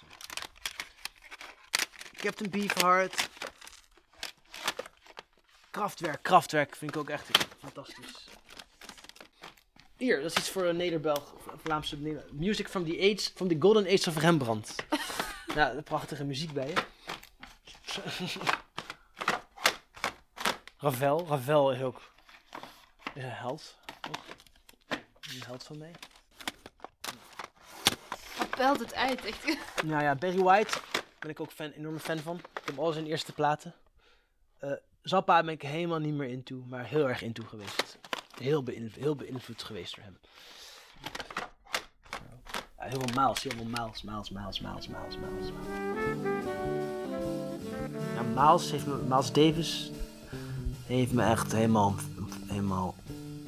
Captain 2.17 2.49
Beefheart. 2.49 3.29
Kraftwerk, 5.71 6.23
Kraftwerk 6.23 6.75
vind 6.75 6.91
ik 6.91 6.97
ook 6.97 7.09
echt 7.09 7.27
fantastisch. 7.59 8.27
Hier, 9.97 10.21
dat 10.21 10.31
is 10.31 10.37
iets 10.37 10.49
voor 10.49 10.63
een 10.65 10.77
Nederbelg, 10.77 11.33
Vlaamse 11.63 11.97
Neder- 11.97 12.25
Music 12.31 12.67
from 12.69 12.85
the 12.85 12.97
age, 12.99 13.31
from 13.35 13.47
the 13.47 13.55
golden 13.59 13.85
age 13.85 14.09
of 14.09 14.17
Rembrandt. 14.17 14.75
ja, 15.55 15.73
de 15.73 15.81
prachtige 15.81 16.23
muziek 16.23 16.53
bij 16.53 16.67
je. 16.67 16.83
Ravel, 20.79 21.25
Ravel 21.27 21.71
is 21.71 21.81
ook 21.81 22.11
is 23.13 23.23
een 23.23 23.29
held. 23.29 23.77
Een 24.87 25.43
held 25.45 25.63
van 25.63 25.77
mij. 25.77 25.91
Wat 28.37 28.49
pelt 28.49 28.79
het 28.79 28.93
uit? 28.93 29.25
Echt. 29.25 29.57
Nou 29.83 30.03
ja, 30.03 30.15
Barry 30.15 30.37
White 30.39 30.79
ben 31.19 31.29
ik 31.29 31.39
ook 31.39 31.51
fan, 31.51 31.71
enorme 31.71 31.99
fan 31.99 32.19
van. 32.19 32.35
Ik 32.37 32.61
heb 32.65 32.77
al 32.79 32.91
zijn 32.91 33.05
eerste 33.05 33.33
platen. 33.33 33.73
Eh, 34.57 34.71
Zappa 35.01 35.43
ben 35.43 35.53
ik 35.53 35.61
helemaal 35.61 35.99
niet 35.99 36.13
meer 36.13 36.29
into, 36.29 36.63
maar 36.67 36.85
heel 36.85 37.07
erg 37.09 37.21
into 37.21 37.43
geweest. 37.43 37.97
Heel, 38.37 38.63
beïnv- 38.63 38.95
heel 38.95 39.15
beïnvloed 39.15 39.63
geweest 39.63 39.95
door 39.95 40.03
hem. 40.03 40.17
Ja, 42.77 42.85
heel 42.85 42.99
veel 42.99 43.23
Miles, 43.23 43.43
heel 43.43 43.51
veel 43.51 43.65
Miles, 43.65 44.01
Miles, 44.01 44.29
Miles, 44.29 44.59
Miles, 44.59 44.87
Miles, 44.87 45.17
Miles. 45.17 45.51
Ja, 48.15 48.21
Miles, 48.21 48.71
heeft 48.71 48.85
me, 48.85 48.95
Miles 48.95 49.31
Davis 49.31 49.91
heeft 50.97 51.11
me 51.11 51.23
echt 51.23 51.51
helemaal, 51.51 51.95
helemaal 52.45 52.95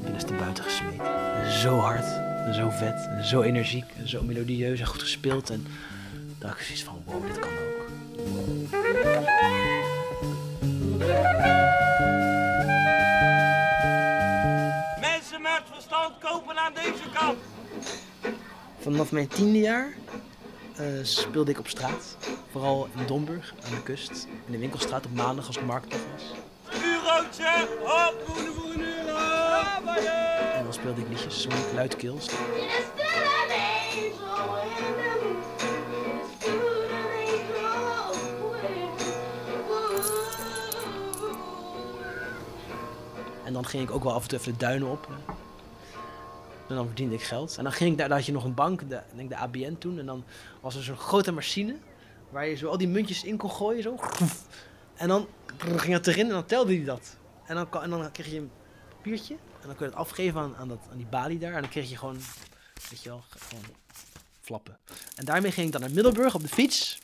binnenste 0.02 0.34
buiten 0.34 0.64
gesmeten. 0.64 1.52
Zo 1.52 1.78
hard, 1.78 2.06
en 2.46 2.54
zo 2.54 2.70
vet, 2.70 3.08
en 3.08 3.26
zo 3.26 3.42
energiek, 3.42 3.86
en 3.98 4.10
zo 4.10 4.24
melodieus 4.24 4.80
en 4.80 4.86
goed 4.86 5.02
gespeeld. 5.02 5.50
En 5.50 5.66
daar 6.38 6.50
had 6.50 6.60
ik 6.60 6.66
zoiets 6.66 6.84
van, 6.84 7.02
wow, 7.06 7.26
dit 7.28 7.40
kan 7.40 7.50
ook. 7.50 7.90
Mensen 15.00 15.42
met 15.42 15.62
verstand 15.74 16.14
kopen 16.20 16.58
aan 16.58 16.74
deze 16.74 17.10
kant. 17.14 17.38
Vanaf 18.80 19.12
mijn 19.12 19.28
tiende 19.28 19.60
jaar 19.60 19.94
eh, 20.76 20.86
speelde 21.02 21.52
ik 21.52 21.60
op 21.60 21.68
straat. 21.68 22.18
Vooral 22.52 22.88
in 22.98 23.08
Domburg, 23.08 23.54
aan 23.66 23.72
de 23.72 23.84
kust. 23.84 24.28
In 24.46 24.52
de 24.52 24.58
winkelstraat 24.58 25.06
op 25.06 25.14
maandag 25.14 25.48
als 25.48 25.56
het 25.56 25.66
marktdag 25.66 26.00
was. 26.14 26.51
Eurootje, 27.40 27.68
op, 27.84 28.16
groene 28.28 28.52
voor 28.52 28.72
een 28.72 28.82
euro. 28.82 29.18
En 30.54 30.64
dan 30.64 30.74
speelde 30.74 31.02
ik 31.02 31.08
liedjes, 31.08 31.42
zong 31.42 31.54
ik 31.54 31.74
luidkeels. 31.74 32.30
En 43.44 43.54
dan 43.54 43.66
ging 43.66 43.84
ik 43.84 43.92
ook 43.92 44.04
wel 44.04 44.14
af 44.14 44.22
en 44.22 44.30
toe 44.30 44.40
even 44.40 44.52
de 44.52 44.58
duinen 44.58 44.88
op. 44.88 45.08
En 46.68 46.76
dan 46.76 46.86
verdiende 46.86 47.16
ik 47.16 47.24
geld. 47.24 47.58
En 47.58 47.64
dan 47.64 47.74
ging 47.74 47.92
ik 47.92 47.98
daar, 47.98 48.08
daar 48.08 48.18
had 48.18 48.26
je 48.26 48.32
nog 48.32 48.44
een 48.44 48.54
bank, 48.54 48.90
de, 48.90 48.96
ik 48.96 49.16
denk 49.16 49.30
de 49.30 49.38
ABN 49.38 49.76
toen. 49.80 50.00
En 50.00 50.06
dan 50.06 50.24
was 50.60 50.76
er 50.76 50.84
zo'n 50.84 50.98
grote 50.98 51.32
machine 51.32 51.76
waar 52.30 52.48
je 52.48 52.56
zo 52.56 52.68
al 52.68 52.78
die 52.78 52.88
muntjes 52.88 53.24
in 53.24 53.38
kon 53.38 53.52
gooien. 53.52 53.84
Zo. 53.84 53.96
En 54.96 55.08
dan 55.08 55.28
ging 55.58 55.94
het 55.94 56.08
erin 56.08 56.26
en 56.26 56.32
dan 56.32 56.46
telde 56.46 56.76
hij 56.76 56.86
dat. 56.86 57.20
En 57.46 57.56
dan, 57.56 57.90
dan 57.90 58.12
kreeg 58.12 58.28
je 58.28 58.38
een 58.38 58.52
papiertje. 58.90 59.34
En 59.34 59.68
dan 59.68 59.76
kun 59.76 59.86
je 59.86 59.92
het 59.92 60.02
afgeven 60.02 60.42
aan, 60.42 60.56
aan, 60.56 60.68
dat, 60.68 60.80
aan 60.92 60.98
die 60.98 61.06
balie 61.06 61.40
daar. 61.40 61.54
En 61.54 61.62
dan 61.62 61.70
kreeg 61.70 61.90
je 61.90 61.98
gewoon, 61.98 62.20
weet 62.90 63.04
je 63.04 63.10
wel, 63.10 63.24
gewoon 63.30 63.64
flappen. 64.42 64.78
En 65.16 65.26
daarmee 65.26 65.52
ging 65.52 65.66
ik 65.66 65.72
dan 65.72 65.82
naar 65.82 65.92
Middelburg 65.92 66.36
op 66.36 66.42
de 66.42 66.48
fiets 66.48 67.00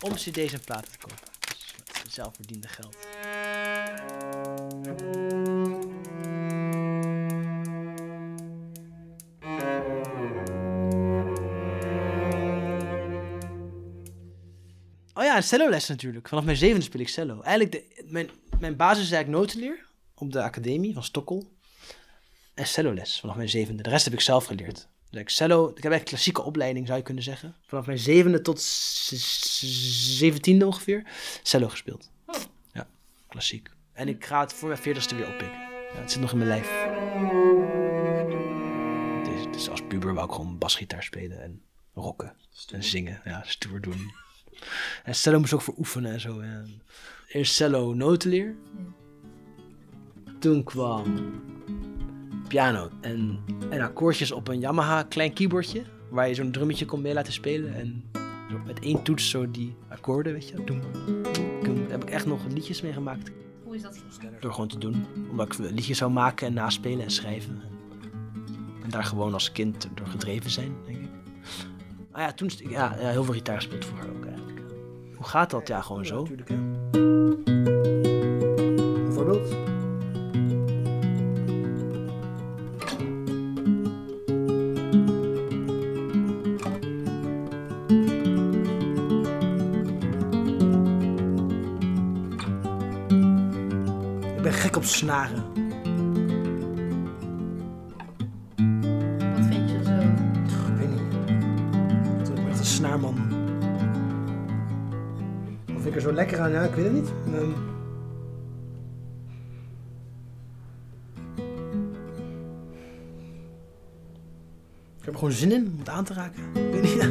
om 0.00 0.14
cd's 0.14 0.52
en 0.52 0.60
platen 0.60 0.92
te 0.92 0.98
kopen. 0.98 1.28
Dus 1.48 1.74
het 2.02 2.12
zelfverdiende 2.12 2.68
geld. 2.68 2.96
Oh 15.14 15.24
ja, 15.24 15.36
en 15.36 15.42
celloles 15.42 15.88
natuurlijk. 15.88 16.28
Vanaf 16.28 16.44
mijn 16.44 16.56
zevende 16.56 16.84
speel 16.84 17.00
ik 17.00 17.08
cello. 17.08 17.40
Eigenlijk, 17.40 17.72
de, 17.72 18.04
mijn, 18.06 18.30
mijn 18.62 18.76
basis 18.76 19.04
is 19.04 19.10
eigenlijk 19.10 19.44
notenleer 19.44 19.86
op 20.14 20.32
de 20.32 20.42
academie 20.42 20.94
van 20.94 21.04
Stockholm. 21.04 21.48
En 22.54 22.66
celloles 22.66 23.20
vanaf 23.20 23.36
mijn 23.36 23.48
zevende. 23.48 23.82
De 23.82 23.88
rest 23.88 24.04
heb 24.04 24.14
ik 24.14 24.20
zelf 24.20 24.44
geleerd. 24.44 24.88
Dus 25.10 25.20
ik, 25.20 25.28
cello, 25.28 25.62
ik 25.62 25.68
heb 25.68 25.76
eigenlijk 25.76 26.04
klassieke 26.04 26.42
opleiding, 26.42 26.86
zou 26.86 26.98
je 26.98 27.04
kunnen 27.04 27.22
zeggen. 27.22 27.56
Vanaf 27.66 27.86
mijn 27.86 27.98
zevende 27.98 28.40
tot 28.40 28.60
zeventiende 30.20 30.66
ongeveer. 30.66 31.06
Cello 31.42 31.68
gespeeld. 31.68 32.10
Ja, 32.72 32.88
klassiek. 33.28 33.70
En 33.92 34.08
ik 34.08 34.24
ga 34.24 34.40
het 34.40 34.52
voor 34.52 34.68
mijn 34.68 34.80
veertigste 34.80 35.14
weer 35.14 35.28
oppikken. 35.28 35.60
Ja, 35.94 36.00
het 36.00 36.10
zit 36.10 36.20
nog 36.20 36.32
in 36.32 36.38
mijn 36.38 36.48
lijf. 36.48 36.70
Het 39.46 39.56
is, 39.56 39.68
als 39.68 39.82
puber 39.88 40.14
wou 40.14 40.26
ik 40.26 40.34
gewoon 40.34 40.58
basgitaar 40.58 41.02
spelen 41.02 41.42
en 41.42 41.62
rocken. 41.94 42.36
En 42.70 42.84
zingen. 42.84 43.20
Ja, 43.24 43.42
stoer 43.46 43.80
doen. 43.80 44.12
En 45.04 45.14
cello 45.14 45.38
moest 45.38 45.52
ook 45.52 45.62
voor 45.62 45.74
oefenen 45.78 46.12
en 46.12 46.20
zo. 46.20 46.40
En 46.40 46.82
eerst 47.32 47.54
cello 47.54 47.94
notenleer. 47.94 48.54
Toen 50.38 50.62
kwam 50.62 51.04
piano 52.48 52.90
en, 53.00 53.38
en 53.70 53.80
akkoordjes 53.80 54.32
op 54.32 54.48
een 54.48 54.60
Yamaha 54.60 55.02
klein 55.02 55.32
keyboardje. 55.32 55.82
Waar 56.10 56.28
je 56.28 56.34
zo'n 56.34 56.50
drummetje 56.50 56.84
kon 56.84 57.00
mee 57.00 57.14
laten 57.14 57.32
spelen. 57.32 57.74
En 57.74 58.04
met 58.66 58.80
één 58.80 59.02
toets 59.02 59.30
zo 59.30 59.50
die 59.50 59.74
akkoorden, 59.88 60.32
weet 60.32 60.48
je. 60.48 60.64
Doem. 60.64 60.80
Daar 61.62 61.90
heb 61.90 62.02
ik 62.02 62.10
echt 62.10 62.26
nog 62.26 62.40
liedjes 62.48 62.82
mee 62.82 62.92
gemaakt. 62.92 63.30
Hoe 63.64 63.74
is 63.74 63.82
dat? 63.82 63.98
Door 64.40 64.52
gewoon 64.52 64.68
te 64.68 64.78
doen. 64.78 65.06
Omdat 65.30 65.52
ik 65.52 65.58
liedjes 65.58 65.98
zou 65.98 66.10
maken 66.10 66.46
en 66.46 66.54
naspelen 66.54 67.04
en 67.04 67.10
schrijven. 67.10 67.62
En 68.82 68.90
daar 68.90 69.04
gewoon 69.04 69.32
als 69.32 69.52
kind 69.52 69.88
door 69.94 70.06
gedreven 70.06 70.50
zijn, 70.50 70.72
denk 70.86 70.98
ik. 70.98 71.10
Ah 72.10 72.22
ja, 72.22 72.32
toen... 72.32 72.50
Ja, 72.68 72.96
ja 73.00 73.08
heel 73.08 73.24
veel 73.24 73.34
gitaar 73.34 73.56
gespeeld 73.56 73.84
vroeger 73.84 74.10
ook 74.10 74.26
eigenlijk. 74.26 74.61
Hoe 75.22 75.30
gaat 75.30 75.50
dat? 75.50 75.68
Ja, 75.68 75.80
gewoon 75.80 76.06
zo. 76.06 76.26
Bijvoorbeeld? 79.04 79.52
Ik 94.36 94.42
ben 94.42 94.52
gek 94.52 94.76
op 94.76 94.84
snaren. 94.84 95.51
Vind 106.42 106.54
ik 106.54 106.60
er 106.60 106.62
zo 106.62 106.62
lekker 106.62 106.62
aan? 106.62 106.62
Ja, 106.62 106.62
ik 106.62 106.74
weet 106.74 106.84
het 106.84 106.92
niet. 106.92 107.12
Ehm. 107.34 107.50
Ik 114.98 115.08
heb 115.08 115.14
er 115.14 115.18
gewoon 115.18 115.32
zin 115.32 115.52
in 115.52 115.66
om 115.72 115.78
het 115.78 115.88
aan 115.88 116.04
te 116.04 116.14
raken. 116.14 116.42
Ik 116.54 116.72
weet 116.72 116.82
niet. 116.82 117.02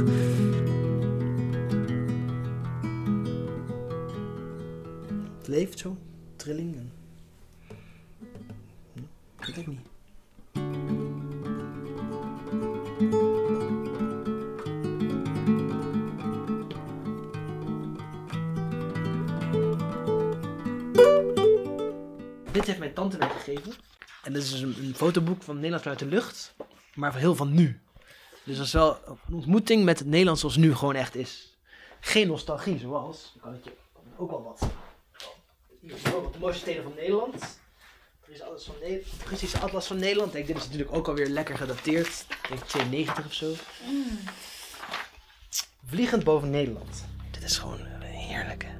Het 5.38 5.47
leeft 5.47 5.79
zo. 5.79 5.97
Trilling. 6.35 6.75
En... 6.75 7.00
fotoboek 25.01 25.43
van 25.43 25.55
Nederlands 25.55 25.84
vanuit 25.84 26.00
de 26.00 26.15
lucht. 26.15 26.55
Maar 26.93 27.15
heel 27.15 27.36
van 27.36 27.53
nu. 27.53 27.81
Dus 28.43 28.58
dat 28.58 28.65
is 28.65 28.74
wel 28.74 28.98
een 29.27 29.34
ontmoeting 29.34 29.84
met 29.84 30.00
het 30.00 30.08
Nederlands 30.08 30.39
zoals 30.39 30.55
nu 30.55 30.75
gewoon 30.75 30.96
echt 30.96 31.15
is. 31.15 31.58
Geen 32.00 32.27
nostalgie 32.27 32.79
zoals. 32.79 33.31
Dan 33.34 33.41
kan 33.41 33.53
ik 33.53 33.63
je 33.63 33.72
ook 34.17 34.29
wel 34.29 34.43
wat. 34.43 34.70
Hier 35.79 35.96
is 35.96 36.01
de 36.01 36.39
mooiste 36.39 36.62
steden 36.62 36.84
van 36.84 36.93
Nederland. 36.96 37.60
Er 38.25 38.31
is 38.31 38.41
alles 38.41 38.63
van 38.63 38.75
Nederland. 38.81 39.24
Precies, 39.24 39.62
Atlas 39.62 39.88
van 39.88 40.00
Nederland. 40.00 40.31
Kijk, 40.31 40.48
dit 40.48 40.58
is 40.58 40.65
natuurlijk 40.65 40.93
ook 40.93 41.08
alweer 41.08 41.27
lekker 41.27 41.58
gedateerd. 41.58 42.25
Ik 42.29 42.50
denk 42.50 42.63
92 42.63 43.25
of 43.25 43.34
zo. 43.34 43.53
Vliegend 45.86 46.24
boven 46.24 46.50
Nederland. 46.50 47.05
Dit 47.31 47.43
is 47.43 47.58
gewoon 47.58 47.79
eh, 47.79 48.01
heerlijk, 48.01 48.63
hè. 48.63 48.74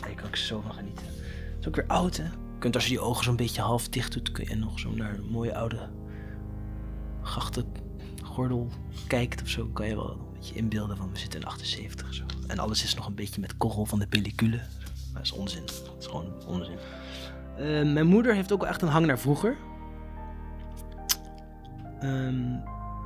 Daar 0.00 0.14
kan 0.14 0.28
ik 0.28 0.36
zo 0.36 0.60
van 0.60 0.72
genieten. 0.72 1.06
Het 1.06 1.60
is 1.60 1.66
ook 1.68 1.76
weer 1.76 1.86
oud, 1.86 2.16
hè. 2.16 2.45
Kunt 2.58 2.74
als 2.74 2.84
je 2.84 2.90
die 2.90 3.00
ogen 3.00 3.24
zo'n 3.24 3.36
beetje 3.36 3.60
half 3.60 3.88
dicht 3.88 4.12
doet, 4.12 4.32
kun 4.32 4.48
je 4.48 4.54
nog 4.54 4.78
zo 4.78 4.90
naar 4.90 5.14
een 5.14 5.30
mooie 5.30 5.56
oude 5.56 5.88
grachtengordel 7.22 8.70
kijkt 9.06 9.42
of 9.42 9.48
zo. 9.48 9.66
Kan 9.66 9.88
je 9.88 9.96
wel 9.96 10.10
een 10.10 10.32
beetje 10.32 10.54
inbeelden 10.54 10.96
van 10.96 11.12
we 11.12 11.18
zitten 11.18 11.40
in 11.40 11.46
78 11.46 12.14
zo. 12.14 12.24
En 12.46 12.58
alles 12.58 12.84
is 12.84 12.94
nog 12.94 13.06
een 13.06 13.14
beetje 13.14 13.40
met 13.40 13.56
korrel 13.56 13.86
van 13.86 13.98
de 13.98 14.06
pellicule. 14.06 14.60
Dat 15.12 15.22
is 15.22 15.32
onzin. 15.32 15.66
Dat 15.66 15.96
is 15.98 16.06
gewoon 16.06 16.32
onzin. 16.46 16.78
Eh, 17.56 17.92
mijn 17.92 18.06
moeder 18.06 18.34
heeft 18.34 18.52
ook 18.52 18.60
wel 18.60 18.68
echt 18.68 18.82
een 18.82 18.88
hang 18.88 19.06
naar 19.06 19.18
vroeger. 19.18 19.56
Ehm, 22.00 22.56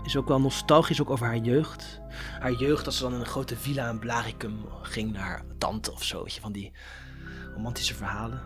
is 0.05 0.17
ook 0.17 0.29
wel 0.29 0.41
nostalgisch 0.41 1.01
ook 1.01 1.11
over 1.11 1.27
haar 1.27 1.37
jeugd. 1.37 2.01
Haar 2.41 2.53
jeugd 2.53 2.87
als 2.87 2.97
ze 2.97 3.03
dan 3.03 3.15
in 3.15 3.21
een 3.21 3.27
grote 3.27 3.57
villa 3.57 3.91
in 3.91 3.99
Blaricum 3.99 4.65
ging 4.83 5.13
naar 5.13 5.23
haar 5.23 5.45
tante 5.59 5.93
of 5.93 6.05
zo. 6.05 6.23
Weet 6.23 6.35
je, 6.35 6.41
van 6.41 6.53
die 6.53 6.73
romantische 7.55 7.95
verhalen. 7.95 8.41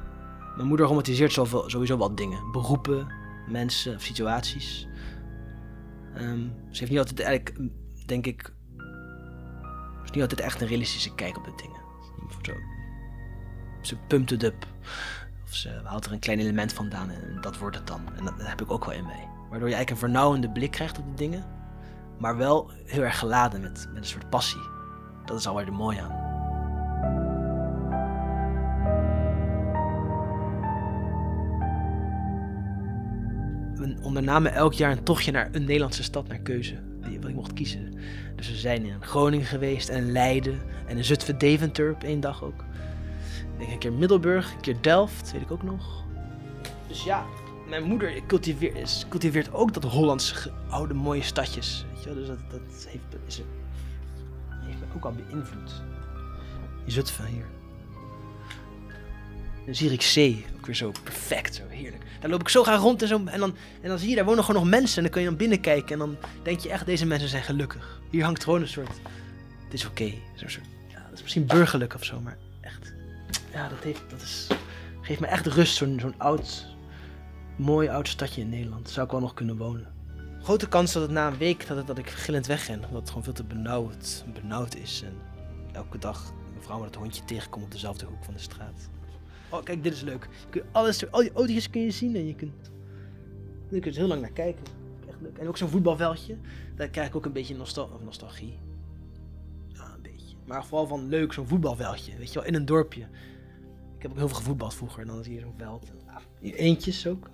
Mijn 0.56 0.68
moeder 0.68 0.86
romantiseert 0.86 1.32
sowieso 1.32 1.96
wat 1.96 2.16
dingen. 2.16 2.50
Beroepen, 2.52 3.06
mensen 3.48 3.94
of 3.94 4.02
situaties. 4.02 4.88
Ehm, 6.14 6.48
ze 6.70 6.78
heeft 6.78 6.90
niet 6.90 6.98
altijd 6.98 7.20
eigenlijk, 7.20 7.70
denk 8.06 8.26
ik... 8.26 8.52
Niet 10.12 10.22
altijd 10.22 10.40
echt 10.40 10.60
een 10.60 10.66
realistische 10.66 11.14
kijk 11.14 11.36
op 11.36 11.44
de 11.44 11.52
dingen. 11.56 11.80
Ze 13.86 13.96
pumpt 13.96 14.30
het 14.30 14.42
up. 14.42 14.66
Of 15.44 15.54
ze 15.54 15.80
haalt 15.84 16.04
er 16.04 16.12
een 16.12 16.18
klein 16.18 16.38
element 16.38 16.72
vandaan 16.72 17.10
en 17.10 17.38
dat 17.40 17.58
wordt 17.58 17.76
het 17.76 17.86
dan. 17.86 18.00
En 18.16 18.24
dat 18.24 18.34
heb 18.38 18.60
ik 18.60 18.70
ook 18.70 18.84
wel 18.84 18.94
in 18.94 19.04
mij. 19.04 19.28
Waardoor 19.50 19.68
je 19.68 19.74
eigenlijk 19.74 19.90
een 19.90 20.08
vernauwende 20.08 20.50
blik 20.50 20.70
krijgt 20.70 20.98
op 20.98 21.04
de 21.04 21.14
dingen. 21.14 21.44
Maar 22.18 22.36
wel 22.36 22.70
heel 22.84 23.02
erg 23.02 23.18
geladen 23.18 23.60
met, 23.60 23.88
met 23.92 24.02
een 24.02 24.08
soort 24.08 24.30
passie. 24.30 24.62
Dat 25.24 25.38
is 25.38 25.46
alweer 25.46 25.64
de 25.64 25.70
mooie 25.70 26.00
aan. 26.00 26.23
Ondernamen 34.04 34.52
elk 34.52 34.72
jaar 34.72 34.92
een 34.92 35.02
tochtje 35.02 35.32
naar 35.32 35.48
een 35.52 35.64
Nederlandse 35.64 36.02
stad 36.02 36.28
naar 36.28 36.38
keuze. 36.38 36.82
Die 37.08 37.18
ik 37.18 37.34
mocht 37.34 37.52
kiezen. 37.52 37.94
Dus 38.36 38.48
we 38.48 38.56
zijn 38.56 38.84
in 38.84 39.02
Groningen 39.02 39.46
geweest 39.46 39.88
en 39.88 40.12
Leiden 40.12 40.60
en 40.86 40.96
in 40.96 41.04
Zutphen 41.04 41.38
Deventer 41.38 41.92
op 41.92 42.02
één 42.02 42.20
dag 42.20 42.44
ook. 42.44 42.64
Ik 43.52 43.58
denk 43.58 43.70
een 43.72 43.78
keer 43.78 43.92
Middelburg, 43.92 44.52
een 44.52 44.60
keer 44.60 44.76
Delft, 44.80 45.32
weet 45.32 45.42
ik 45.42 45.50
ook 45.50 45.62
nog. 45.62 46.04
Dus 46.88 47.04
ja, 47.04 47.26
mijn 47.68 47.82
moeder 47.82 48.26
cultiveert, 48.26 49.06
cultiveert 49.08 49.52
ook 49.52 49.72
dat 49.72 49.84
Hollandse 49.84 50.52
oude 50.68 50.94
mooie 50.94 51.22
stadjes. 51.22 51.86
Weet 51.92 52.02
je 52.02 52.08
wel? 52.08 52.14
Dus 52.18 52.26
dat, 52.26 52.50
dat 52.50 52.88
heeft, 52.88 53.04
is, 53.26 53.42
me 54.66 54.94
ook 54.96 55.04
al 55.04 55.12
beïnvloed. 55.12 55.82
In 56.84 56.92
Zutphen 56.92 57.26
hier. 57.26 57.46
Dan 59.64 59.74
zie 59.74 59.92
ik 59.92 60.02
zee, 60.02 60.44
ook 60.56 60.66
weer 60.66 60.74
zo 60.74 60.92
perfect, 61.02 61.54
zo 61.54 61.62
heerlijk. 61.68 62.02
Daar 62.20 62.30
loop 62.30 62.40
ik 62.40 62.48
zo 62.48 62.62
graag 62.62 62.80
rond 62.80 63.02
en, 63.02 63.08
zo, 63.08 63.22
en, 63.24 63.40
dan, 63.40 63.56
en 63.80 63.88
dan 63.88 63.98
zie 63.98 64.08
je, 64.08 64.14
daar 64.14 64.24
wonen 64.24 64.44
gewoon 64.44 64.60
nog 64.60 64.70
mensen. 64.70 64.96
En 64.96 65.02
dan 65.02 65.12
kun 65.12 65.22
je 65.22 65.28
dan 65.28 65.36
binnenkijken 65.36 65.92
en 65.92 65.98
dan 65.98 66.16
denk 66.42 66.60
je 66.60 66.70
echt, 66.70 66.86
deze 66.86 67.06
mensen 67.06 67.28
zijn 67.28 67.42
gelukkig. 67.42 68.00
Hier 68.10 68.24
hangt 68.24 68.44
gewoon 68.44 68.60
een 68.60 68.68
soort, 68.68 69.00
het 69.64 69.72
is 69.72 69.86
oké. 69.86 70.04
Ja, 70.04 71.02
dat 71.08 71.12
is 71.12 71.22
misschien 71.22 71.46
burgerlijk 71.46 71.94
of 71.94 72.04
zo, 72.04 72.20
maar 72.20 72.36
echt. 72.60 72.94
Ja, 73.52 73.68
dat, 73.68 73.78
heeft, 73.82 74.02
dat 74.10 74.22
is, 74.22 74.46
geeft 75.00 75.20
me 75.20 75.26
echt 75.26 75.46
rust, 75.46 75.76
zo'n 75.76 75.98
zo'n 76.00 76.14
oud, 76.18 76.66
mooi 77.56 77.88
oud 77.88 78.08
stadje 78.08 78.40
in 78.40 78.48
Nederland. 78.48 78.90
Zou 78.90 79.06
ik 79.06 79.12
wel 79.12 79.20
nog 79.20 79.34
kunnen 79.34 79.56
wonen. 79.56 79.92
Grote 80.42 80.68
kans 80.68 80.92
dat 80.92 81.02
het 81.02 81.10
na 81.10 81.26
een 81.26 81.38
week 81.38 81.66
dat, 81.66 81.76
het, 81.76 81.86
dat 81.86 81.98
ik 81.98 82.10
gillend 82.10 82.46
wegren. 82.46 82.84
Omdat 82.84 83.00
het 83.00 83.08
gewoon 83.08 83.24
veel 83.24 83.32
te 83.32 83.44
benauwd, 83.44 84.24
benauwd 84.34 84.74
is. 84.74 85.02
En 85.04 85.16
elke 85.72 85.98
dag 85.98 86.32
een 86.56 86.62
vrouw 86.62 86.78
met 86.78 86.86
het 86.86 86.96
hondje 86.96 87.24
tegenkomt 87.24 87.64
op 87.64 87.70
dezelfde 87.70 88.06
hoek 88.06 88.24
van 88.24 88.34
de 88.34 88.40
straat. 88.40 88.88
Oh, 89.54 89.62
kijk, 89.62 89.82
dit 89.82 89.92
is 89.92 90.00
leuk. 90.00 90.28
Je 90.44 90.50
kunt 90.50 90.64
alles, 90.72 91.10
al 91.10 91.20
die 91.20 91.32
autootjes 91.32 91.70
kun 91.70 91.80
je 91.80 91.90
zien 91.90 92.16
en 92.16 92.26
je 92.26 92.34
kunt, 92.34 92.72
je 93.70 93.80
kunt 93.80 93.94
er 93.94 94.00
heel 94.00 94.08
lang 94.08 94.20
naar 94.20 94.32
kijken. 94.32 94.64
Echt 95.08 95.20
leuk. 95.20 95.38
En 95.38 95.48
ook 95.48 95.56
zo'n 95.56 95.68
voetbalveldje. 95.68 96.36
Daar 96.76 96.88
krijg 96.88 97.08
ik 97.08 97.16
ook 97.16 97.24
een 97.24 97.32
beetje 97.32 97.56
nostalgie. 98.04 98.58
Een 99.72 100.02
beetje. 100.02 100.36
Maar 100.46 100.66
vooral 100.66 100.86
van 100.86 101.08
leuk, 101.08 101.32
zo'n 101.32 101.46
voetbalveldje. 101.46 102.16
Weet 102.16 102.32
je 102.32 102.38
wel, 102.38 102.48
in 102.48 102.54
een 102.54 102.64
dorpje. 102.64 103.08
Ik 103.96 104.02
heb 104.02 104.10
ook 104.10 104.16
heel 104.16 104.28
veel 104.28 104.36
gevoetbald 104.36 104.74
vroeger. 104.74 105.00
En 105.00 105.06
dan 105.06 105.20
is 105.20 105.26
hier 105.26 105.40
zo'n 105.40 105.54
veld. 105.56 105.92
Ah, 106.06 106.16
eentjes 106.40 107.06
ook. 107.06 107.30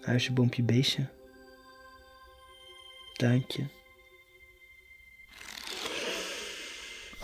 Huisje, 0.00 0.32
boompje, 0.32 0.62
beestje. 0.62 1.06
Tuintje. 3.12 3.75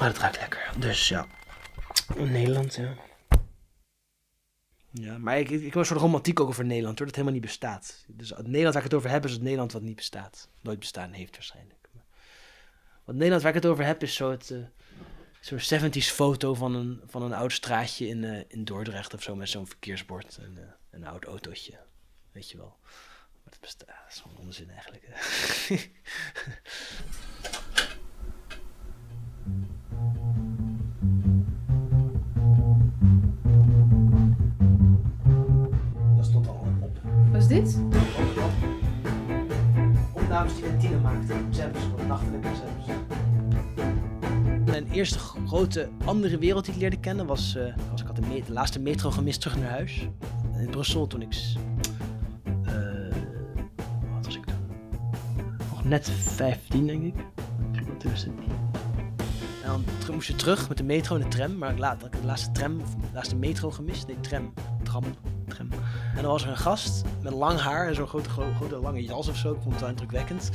Maar 0.02 0.11
het 0.11 0.21
ruikt 0.21 0.40
lekker. 0.40 0.71
Dus 0.78 1.09
ja. 1.09 1.26
Nederland, 2.16 2.75
ja. 2.75 2.94
Ja, 4.90 5.18
maar 5.18 5.38
ik, 5.38 5.50
ik, 5.50 5.62
ik 5.62 5.75
een 5.75 5.85
soort 5.85 6.00
romantiek 6.00 6.40
ook 6.40 6.49
over 6.49 6.64
Nederland, 6.64 6.99
hoor, 6.99 7.06
dat 7.06 7.16
helemaal 7.16 7.38
niet 7.38 7.47
bestaat. 7.47 8.04
Dus 8.09 8.30
Nederland 8.30 8.75
waar 8.75 8.85
ik 8.85 8.90
het 8.90 8.94
over 8.94 9.11
heb, 9.11 9.25
is 9.25 9.32
het 9.32 9.42
Nederland 9.42 9.73
wat 9.73 9.82
niet 9.82 9.97
bestaat. 9.97 10.49
Nooit 10.61 10.78
bestaan 10.78 11.12
heeft 11.12 11.35
waarschijnlijk. 11.35 11.88
Maar 11.92 12.04
Wat 13.04 13.14
Nederland 13.14 13.42
waar 13.42 13.54
ik 13.54 13.62
het 13.62 13.71
over 13.71 13.85
heb, 13.85 14.02
is 14.02 14.21
eh, 14.21 14.37
zo'n 15.40 15.80
70s 15.80 16.14
foto 16.14 16.54
van 16.54 16.75
een, 16.75 17.00
van 17.06 17.23
een 17.23 17.32
oud 17.32 17.52
straatje 17.52 18.09
in, 18.09 18.25
eh, 18.25 18.44
in 18.49 18.64
Dordrecht 18.64 19.14
of 19.14 19.22
zo, 19.22 19.37
met 19.37 19.48
zo'n 19.48 19.66
verkeersbord 19.66 20.37
en 20.37 20.59
eh, 20.59 20.64
een 20.90 21.07
oud 21.07 21.24
autootje. 21.24 21.79
Weet 22.33 22.50
je 22.50 22.57
wel. 22.57 22.77
Maar 22.83 23.50
dat 23.50 23.61
bestaat, 23.61 23.88
dat 23.88 23.96
is 24.09 24.20
gewoon 24.20 24.37
onzin 24.37 24.70
eigenlijk. 24.70 25.09
dit? 37.53 37.79
Opnames 40.12 40.55
die 40.55 40.77
Tine 40.77 40.99
maakte. 41.01 41.35
Gewoon 41.53 42.07
nachtelijke 42.07 42.49
jams. 42.49 42.99
Mijn 44.65 44.91
eerste 44.91 45.19
grote 45.19 45.88
andere 46.05 46.38
wereld 46.38 46.65
die 46.65 46.75
ik 46.75 46.81
leerde 46.81 47.01
kennen 47.01 47.27
was... 47.27 47.55
eh, 47.57 47.62
was 47.91 48.01
ik 48.01 48.07
had 48.07 48.17
de, 48.17 48.23
me- 48.23 48.43
de 48.47 48.53
laatste 48.53 48.79
metro 48.81 49.11
gemist 49.11 49.41
terug 49.41 49.59
naar 49.59 49.71
huis. 49.71 50.09
In 50.59 50.71
Brussel 50.71 51.07
toen 51.07 51.23
ik... 51.23 51.35
eh, 52.65 52.73
wat 54.15 54.25
was 54.27 54.37
ik 54.37 54.45
toen? 54.45 54.57
Nog 55.71 55.85
net 55.85 56.11
15 56.11 56.87
denk 56.87 57.03
ik. 57.03 57.15
Ik 57.73 57.87
was 57.87 57.99
2010. 57.99 58.45
En 59.65 59.85
dan 60.07 60.15
moest 60.15 60.29
je 60.29 60.35
terug 60.35 60.69
met 60.69 60.79
de 60.79 60.85
metro 60.85 61.15
en 61.17 61.21
de 61.23 61.29
tram. 61.29 61.59
Maar 61.59 61.73
ik 61.75 61.83
had 61.83 62.05
ik 62.05 62.12
de 62.21 62.27
laatste 62.27 62.51
tram, 62.53 62.81
of 62.81 62.95
de 62.95 63.07
laatste 63.15 63.37
metro 63.37 63.71
gemist. 63.71 64.07
Nee, 64.07 64.21
tram. 64.21 64.53
Tram. 64.83 65.05
Tram. 65.49 65.69
En 66.16 66.22
dan 66.22 66.31
was 66.31 66.42
er 66.42 66.48
een 66.48 66.57
gast 66.57 67.03
met 67.22 67.33
lang 67.33 67.61
haar 67.61 67.87
en 67.88 67.94
zo'n 67.94 68.07
grote, 68.07 68.29
gro- 68.31 68.53
grote 68.57 68.77
lange 68.77 69.03
jas 69.05 69.29
of 69.29 69.37
zo. 69.37 69.53
Ik 69.53 69.59
vond 69.61 69.70
het 69.72 69.81
wel 69.81 69.88
indrukwekkend. 69.90 70.51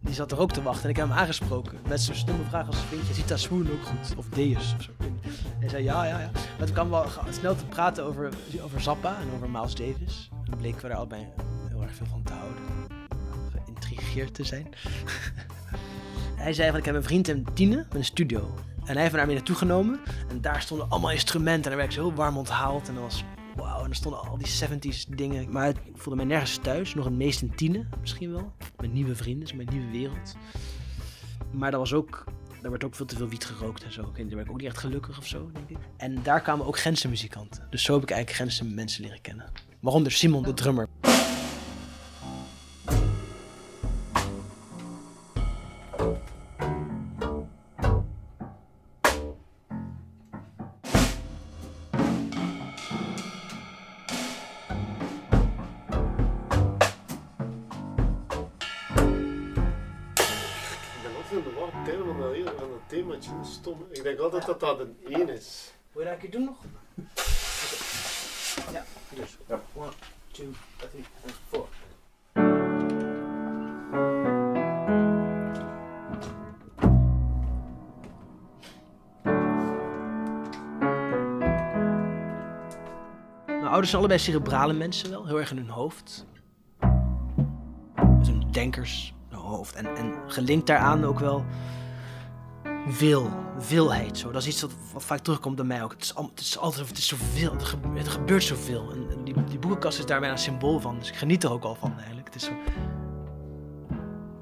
Die 0.00 0.14
zat 0.14 0.32
er 0.32 0.38
ook 0.40 0.52
te 0.52 0.62
wachten 0.62 0.84
en 0.84 0.90
ik 0.90 0.96
heb 0.96 1.08
hem 1.08 1.16
aangesproken. 1.18 1.78
Met 1.88 2.00
zo'n 2.00 2.14
stomme 2.14 2.44
vraag 2.48 2.66
als, 2.66 2.76
vind 2.76 3.06
je 3.06 3.14
Zita 3.14 3.36
Swoon 3.36 3.70
ook 3.72 3.82
goed? 3.86 4.14
Of 4.16 4.28
Deus 4.28 4.74
of 4.78 4.82
zo. 4.82 4.90
Hij 5.58 5.68
zei 5.68 5.82
ja, 5.84 6.04
ja, 6.04 6.18
ja. 6.20 6.30
Maar 6.58 6.66
toen 6.66 6.74
kwamen 6.74 6.92
we 6.92 6.98
al 7.04 7.10
ga- 7.10 7.32
snel 7.32 7.54
te 7.56 7.64
praten 7.64 8.04
over, 8.04 8.28
over 8.62 8.80
Zappa 8.80 9.16
en 9.20 9.26
over 9.34 9.50
Miles 9.50 9.74
Davis. 9.74 10.30
En 10.50 10.56
bleken 10.56 10.82
we 10.82 10.88
daar 10.88 10.96
allebei 10.96 11.26
heel 11.68 11.82
erg 11.82 11.94
veel 11.94 12.06
van 12.06 12.22
te 12.22 12.32
houden. 12.32 12.58
Geïntrigeerd 13.64 14.34
te 14.34 14.44
zijn. 14.44 14.68
hij 16.36 16.52
zei 16.52 16.70
van 16.70 16.78
ik 16.78 16.84
heb 16.84 16.94
een 16.94 17.02
vriend 17.02 17.28
in 17.28 17.46
Tiene 17.54 17.76
met 17.76 17.94
een 17.94 18.04
studio. 18.04 18.54
En 18.84 18.92
hij 18.92 19.00
heeft 19.00 19.10
me 19.12 19.16
daar 19.18 19.26
mee 19.26 19.36
naartoe 19.36 19.56
genomen. 19.56 20.00
En 20.28 20.40
daar 20.40 20.62
stonden 20.62 20.90
allemaal 20.90 21.10
instrumenten. 21.10 21.62
En 21.64 21.68
daar 21.70 21.78
werd 21.78 21.88
ik 21.88 21.96
zo 21.96 22.06
heel 22.06 22.14
warm 22.14 22.36
onthaald. 22.36 22.88
En 22.88 22.94
dat 22.94 23.02
was. 23.02 23.24
En 23.84 23.90
er 23.90 23.96
stonden 23.96 24.20
al 24.20 24.38
die 24.38 24.46
70s 24.46 25.08
dingen. 25.08 25.50
Maar 25.50 25.68
ik 25.68 25.80
voelde 25.94 26.20
me 26.20 26.26
nergens 26.26 26.56
thuis. 26.56 26.94
Nog 26.94 27.04
het 27.04 27.14
meest 27.14 27.42
in 27.42 27.54
Tiene 27.54 27.86
misschien 28.00 28.32
wel. 28.32 28.52
Met 28.80 28.92
nieuwe 28.92 29.16
vrienden. 29.16 29.56
mijn 29.56 29.68
nieuwe 29.72 29.90
wereld. 29.90 30.36
Maar 31.50 31.70
dat 31.70 31.80
was 31.80 31.92
ook... 31.92 32.24
Daar 32.62 32.70
werd 32.70 32.84
ook 32.84 32.94
veel 32.94 33.06
te 33.06 33.16
veel 33.16 33.28
wiet 33.28 33.44
gerookt 33.44 33.84
en 33.84 33.92
zo. 33.92 34.02
Niet, 34.02 34.16
Daar 34.16 34.26
werd 34.28 34.46
ik 34.46 34.52
ook 34.52 34.60
niet 34.60 34.68
echt 34.68 34.78
gelukkig 34.78 35.18
of 35.18 35.26
zo, 35.26 35.50
denk 35.52 35.70
ik. 35.70 35.76
En 35.96 36.22
daar 36.22 36.40
kwamen 36.40 36.66
ook 36.66 36.78
Gentse 36.78 37.08
muzikanten. 37.08 37.66
Dus 37.70 37.82
zo 37.82 37.94
heb 37.94 38.02
ik 38.02 38.10
eigenlijk 38.10 38.40
Gentse 38.42 38.74
mensen 38.74 39.02
leren 39.02 39.20
kennen. 39.20 39.46
Waaronder 39.80 40.12
Simon, 40.12 40.42
de 40.42 40.54
drummer. 40.54 40.88
Ouders 83.82 83.90
zijn 83.90 84.02
allebei 84.02 84.48
cerebrale 84.48 84.72
mensen 84.72 85.10
wel, 85.10 85.26
heel 85.26 85.38
erg 85.38 85.50
in 85.50 85.56
hun 85.56 85.68
hoofd. 85.68 86.26
Zo'n 88.22 88.46
denkers 88.50 89.14
in 89.30 89.36
hun 89.36 89.46
hoofd. 89.46 89.74
En, 89.74 89.96
en 89.96 90.14
gelinkt 90.26 90.66
daaraan 90.66 91.04
ook 91.04 91.18
wel 91.18 91.44
veel, 92.88 93.30
veelheid. 93.58 94.18
Zo. 94.18 94.30
Dat 94.30 94.42
is 94.42 94.48
iets 94.48 94.60
wat, 94.60 94.72
vaak 94.96 95.18
terugkomt 95.18 95.56
bij 95.56 95.64
mij 95.64 95.82
ook. 95.82 95.92
Het 95.92 96.02
is, 96.02 96.14
het 96.16 96.40
is 96.40 96.58
altijd 96.58 96.88
het 96.88 96.98
is 96.98 97.06
zoveel, 97.06 97.52
er, 97.52 97.66
gebe- 97.66 97.98
er 97.98 98.10
gebeurt 98.10 98.42
zoveel. 98.42 98.92
En, 98.92 99.24
die, 99.24 99.44
die 99.44 99.58
boekenkast 99.58 99.98
is 99.98 100.06
daar 100.06 100.20
bijna 100.20 100.34
een 100.34 100.40
symbool 100.40 100.80
van. 100.80 100.98
Dus 100.98 101.08
ik 101.08 101.16
geniet 101.16 101.44
er 101.44 101.52
ook 101.52 101.64
al 101.64 101.74
van 101.74 101.94
eigenlijk. 101.96 102.26
Het 102.26 102.34
is 102.34 102.44
zo, 102.44 102.52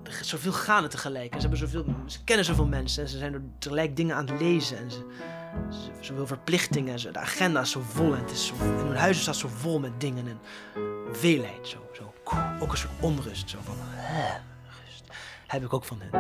er 0.03 0.25
zoveel 0.25 0.53
gaande 0.53 0.89
tegelijk. 0.89 1.33
Ze, 1.35 1.41
hebben 1.41 1.59
zoveel, 1.59 1.85
ze 2.07 2.25
kennen 2.25 2.45
zoveel 2.45 2.67
mensen. 2.67 3.03
En 3.03 3.09
ze 3.09 3.19
zijn 3.19 3.35
er 3.35 3.43
tegelijk 3.59 3.97
dingen 3.97 4.17
aan 4.17 4.27
het 4.27 4.41
lezen. 4.41 4.79
En 4.79 4.91
ze, 4.91 5.05
zoveel 6.01 6.27
verplichtingen. 6.27 7.13
De 7.13 7.19
agenda 7.19 7.61
is 7.61 7.71
zo 7.71 7.83
vol. 7.93 8.15
En, 8.15 8.21
het 8.21 8.31
is 8.31 8.47
zo, 8.47 8.55
en 8.61 8.87
hun 8.87 8.97
huis 8.97 9.21
staat 9.21 9.37
zo 9.37 9.49
vol 9.57 9.79
met 9.79 10.01
dingen. 10.01 10.27
En 10.29 10.39
veelheid. 11.13 11.69
Zo, 11.69 11.79
zo. 11.97 12.15
Ook 12.61 12.71
een 12.73 12.79
soort 12.79 12.93
onrust. 13.01 13.51
Zo 13.51 13.59
van, 13.65 13.75
hè, 13.79 14.39
rust. 14.85 15.05
Heb 15.47 15.65
ik 15.65 15.73
ook 15.73 15.85
van 15.85 16.01
hen. 16.01 16.11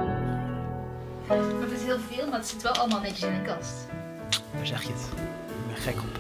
Maar 1.29 1.39
het 1.61 1.71
is 1.73 1.83
heel 1.83 1.99
veel, 2.11 2.27
maar 2.29 2.39
het 2.39 2.49
zit 2.49 2.63
wel 2.63 2.73
allemaal 2.73 3.01
netjes 3.01 3.23
in 3.23 3.33
een 3.33 3.45
kast. 3.45 3.73
Daar 4.55 4.67
zeg 4.67 4.83
je 4.83 4.89
het. 4.93 5.03
Ik 5.47 5.67
ben 5.67 5.77
gek 5.83 5.95
op... 5.97 6.19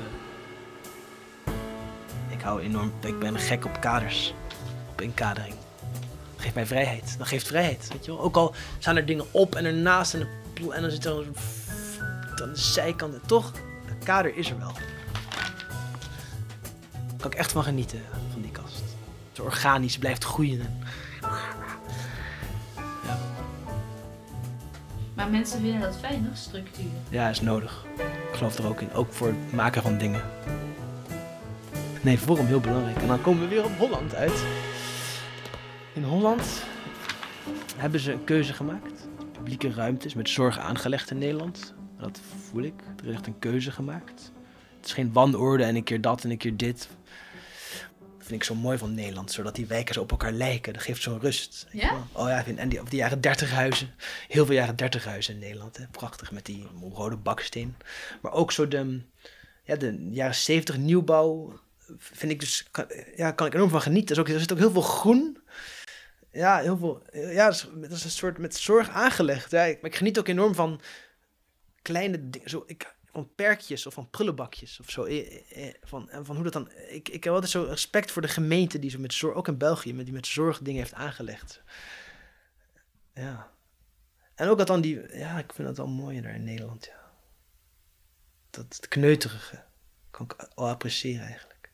eh, 1.46 1.52
Ik 2.32 2.40
hou 2.40 2.60
enorm... 2.60 2.92
Ik 3.00 3.18
ben 3.18 3.38
gek 3.38 3.64
op 3.64 3.80
kaders. 3.80 4.34
Op 4.90 5.00
inkadering. 5.00 5.54
Dat 6.34 6.42
geeft 6.42 6.54
mij 6.54 6.66
vrijheid. 6.66 7.14
Dat 7.18 7.26
geeft 7.26 7.46
vrijheid, 7.46 7.88
weet 7.92 8.04
je 8.04 8.10
wel. 8.10 8.20
Ook 8.20 8.36
al 8.36 8.54
staan 8.78 8.96
er 8.96 9.06
dingen 9.06 9.24
op 9.30 9.54
en 9.54 9.64
ernaast 9.64 10.14
en, 10.14 10.28
en 10.70 10.82
dan 10.82 10.90
zit 10.90 11.04
er 11.04 11.18
een... 11.18 11.34
aan 12.42 12.48
de 12.52 12.58
zijkanten. 12.58 13.20
Toch, 13.26 13.52
het 13.84 14.04
kader 14.04 14.36
is 14.36 14.50
er 14.50 14.58
wel. 14.58 14.72
Daar 16.92 17.16
kan 17.18 17.30
ik 17.30 17.36
echt 17.38 17.52
van 17.52 17.62
genieten, 17.62 18.00
van 18.32 18.42
die 18.42 18.50
kast. 18.50 18.82
Zo 19.32 19.42
organisch 19.42 19.98
blijft 19.98 20.24
groeien. 20.24 20.60
en- 20.60 20.78
Maar 25.14 25.30
mensen 25.30 25.60
vinden 25.60 25.80
dat 25.80 25.96
fijner, 26.00 26.30
structuur. 26.36 26.84
Ja, 27.08 27.28
is 27.28 27.40
nodig. 27.40 27.84
Ik 28.30 28.36
geloof 28.36 28.58
er 28.58 28.66
ook 28.66 28.80
in. 28.80 28.92
Ook 28.92 29.12
voor 29.12 29.26
het 29.26 29.52
maken 29.52 29.82
van 29.82 29.98
dingen. 29.98 30.22
Nee, 32.00 32.18
vorm 32.18 32.46
heel 32.46 32.60
belangrijk. 32.60 32.96
En 32.96 33.06
dan 33.06 33.20
komen 33.22 33.42
we 33.42 33.48
weer 33.48 33.64
op 33.64 33.78
Holland 33.78 34.14
uit. 34.14 34.44
In 35.92 36.02
Holland 36.02 36.62
hebben 37.76 38.00
ze 38.00 38.12
een 38.12 38.24
keuze 38.24 38.52
gemaakt. 38.52 39.08
Publieke 39.32 39.72
ruimte 39.72 40.06
is 40.06 40.14
met 40.14 40.28
zorg 40.28 40.58
aangelegd 40.58 41.10
in 41.10 41.18
Nederland. 41.18 41.74
Dat 42.00 42.20
voel 42.50 42.62
ik. 42.62 42.74
Er 43.02 43.08
is 43.08 43.14
echt 43.14 43.26
een 43.26 43.38
keuze 43.38 43.70
gemaakt. 43.70 44.32
Het 44.76 44.86
is 44.86 44.92
geen 44.92 45.12
wanorde 45.12 45.64
en 45.64 45.76
een 45.76 45.84
keer 45.84 46.00
dat 46.00 46.24
en 46.24 46.30
een 46.30 46.38
keer 46.38 46.56
dit. 46.56 46.88
Dat 47.98 48.28
vind 48.28 48.40
ik 48.40 48.44
zo 48.44 48.54
mooi 48.54 48.78
van 48.78 48.94
Nederland. 48.94 49.32
Zodat 49.32 49.54
die 49.54 49.66
wijken 49.66 49.94
zo 49.94 50.00
op 50.00 50.10
elkaar 50.10 50.32
lijken. 50.32 50.72
Dat 50.72 50.82
geeft 50.82 51.02
zo'n 51.02 51.20
rust. 51.20 51.66
Ja? 51.72 51.92
Oh 52.12 52.28
ja, 52.28 52.38
ik 52.38 52.44
vind- 52.44 52.58
en 52.58 52.68
die, 52.68 52.80
of 52.82 52.88
die 52.88 52.98
jaren 52.98 53.20
30 53.20 53.50
huizen. 53.50 53.90
Heel 54.28 54.46
veel 54.46 54.54
jaren 54.54 54.76
30 54.76 55.04
huizen 55.04 55.34
in 55.34 55.40
Nederland. 55.40 55.76
Hè. 55.76 55.86
Prachtig 55.90 56.32
met 56.32 56.46
die 56.46 56.66
rode 56.92 57.16
baksteen. 57.16 57.76
Maar 58.22 58.32
ook 58.32 58.52
zo 58.52 58.68
de, 58.68 59.00
ja, 59.64 59.76
de 59.76 60.08
jaren 60.10 60.34
70 60.34 60.76
nieuwbouw. 60.76 61.60
Vind 61.98 62.32
ik 62.32 62.40
dus, 62.40 62.66
kan, 62.70 62.84
ja, 63.16 63.30
kan 63.30 63.46
ik 63.46 63.54
enorm 63.54 63.70
van 63.70 63.80
genieten. 63.82 64.16
Er, 64.16 64.22
is 64.22 64.28
ook, 64.28 64.34
er 64.34 64.40
zit 64.40 64.52
ook 64.52 64.58
heel 64.58 64.70
veel 64.70 64.80
groen. 64.82 65.38
Ja, 66.32 66.58
heel 66.58 66.76
veel. 66.76 67.02
Ja, 67.12 67.44
dat 67.44 67.54
is, 67.54 67.66
dat 67.74 67.90
is 67.90 68.04
een 68.04 68.10
soort 68.10 68.38
met 68.38 68.56
zorg 68.56 68.88
aangelegd. 68.90 69.50
Ja, 69.50 69.62
ik- 69.62 69.80
maar 69.80 69.90
ik 69.90 69.96
geniet 69.96 70.18
ook 70.18 70.28
enorm 70.28 70.54
van 70.54 70.80
kleine 71.82 72.30
dingen. 72.30 72.50
Zo, 72.50 72.62
ik, 72.66 72.94
van 73.12 73.34
perkjes 73.34 73.86
of 73.86 73.94
van 73.94 74.10
prullenbakjes 74.10 74.80
of 74.80 74.90
zo. 74.90 75.04
Eh, 75.04 75.66
eh, 75.66 75.74
Van, 75.82 76.10
en 76.10 76.24
van 76.24 76.34
hoe 76.34 76.44
dat 76.44 76.52
dan. 76.52 76.70
Ik, 76.88 77.08
ik 77.08 77.24
heb 77.24 77.32
altijd 77.32 77.52
zo 77.52 77.62
respect 77.62 78.10
voor 78.10 78.22
de 78.22 78.28
gemeente 78.28 78.78
die 78.78 78.90
zo 78.90 78.98
met 78.98 79.14
zorg, 79.14 79.36
ook 79.36 79.48
in 79.48 79.58
België, 79.58 79.94
met, 79.94 80.04
die 80.04 80.14
met 80.14 80.26
zorg 80.26 80.58
dingen 80.58 80.80
heeft 80.80 80.94
aangelegd. 80.94 81.62
Ja. 83.14 83.50
En 84.34 84.48
ook 84.48 84.58
dat 84.58 84.66
dan 84.66 84.80
die. 84.80 85.16
Ja, 85.16 85.38
ik 85.38 85.52
vind 85.52 85.68
dat 85.68 85.76
wel 85.76 85.88
mooi 85.88 86.20
daar 86.20 86.34
in 86.34 86.44
Nederland. 86.44 86.84
Ja. 86.84 87.12
Dat 88.50 88.88
kneuterige. 88.88 89.64
Kan 90.10 90.24
ik 90.26 90.48
wel 90.54 90.68
appreciëren 90.68 91.24
eigenlijk. 91.24 91.72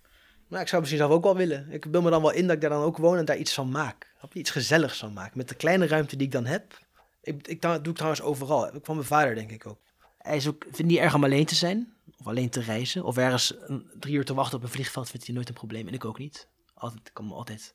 Maar 0.48 0.60
ik 0.60 0.68
zou 0.68 0.80
misschien 0.80 1.02
zelf 1.02 1.12
ook 1.12 1.24
wel 1.24 1.36
willen. 1.36 1.70
Ik 1.70 1.84
wil 1.84 2.02
me 2.02 2.10
dan 2.10 2.22
wel 2.22 2.30
in 2.30 2.46
dat 2.46 2.54
ik 2.54 2.60
daar 2.60 2.70
dan 2.70 2.82
ook 2.82 2.96
woon 2.96 3.18
en 3.18 3.24
daar 3.24 3.36
iets 3.36 3.54
van 3.54 3.70
maak. 3.70 4.14
Iets 4.32 4.50
gezelligs 4.50 4.98
van 4.98 5.12
maak. 5.12 5.34
Met 5.34 5.48
de 5.48 5.54
kleine 5.54 5.86
ruimte 5.86 6.16
die 6.16 6.26
ik 6.26 6.32
dan 6.32 6.46
heb. 6.46 6.78
Ik, 7.22 7.48
ik, 7.48 7.62
doe 7.62 7.76
ik 7.76 7.94
trouwens 7.94 8.22
overal. 8.22 8.70
Van 8.82 8.94
mijn 8.94 9.06
vader 9.06 9.34
denk 9.34 9.50
ik 9.50 9.66
ook. 9.66 9.85
Hij 10.26 10.36
is 10.36 10.46
ook, 10.48 10.62
vindt 10.70 10.90
niet 10.90 10.98
erg 10.98 11.14
om 11.14 11.24
alleen 11.24 11.46
te 11.46 11.54
zijn. 11.54 11.94
Of 12.18 12.26
alleen 12.26 12.50
te 12.50 12.60
reizen. 12.60 13.04
Of 13.04 13.16
ergens 13.16 13.54
een, 13.60 13.90
drie 13.98 14.14
uur 14.14 14.24
te 14.24 14.34
wachten 14.34 14.58
op 14.58 14.64
een 14.64 14.70
vliegveld 14.70 15.10
vindt 15.10 15.26
hij 15.26 15.34
nooit 15.34 15.48
een 15.48 15.54
probleem. 15.54 15.88
En 15.88 15.94
ik 15.94 16.04
ook 16.04 16.18
niet. 16.18 16.48
Altijd, 16.74 17.08
ik 17.08 17.14
kan 17.14 17.26
me 17.26 17.34
altijd... 17.34 17.74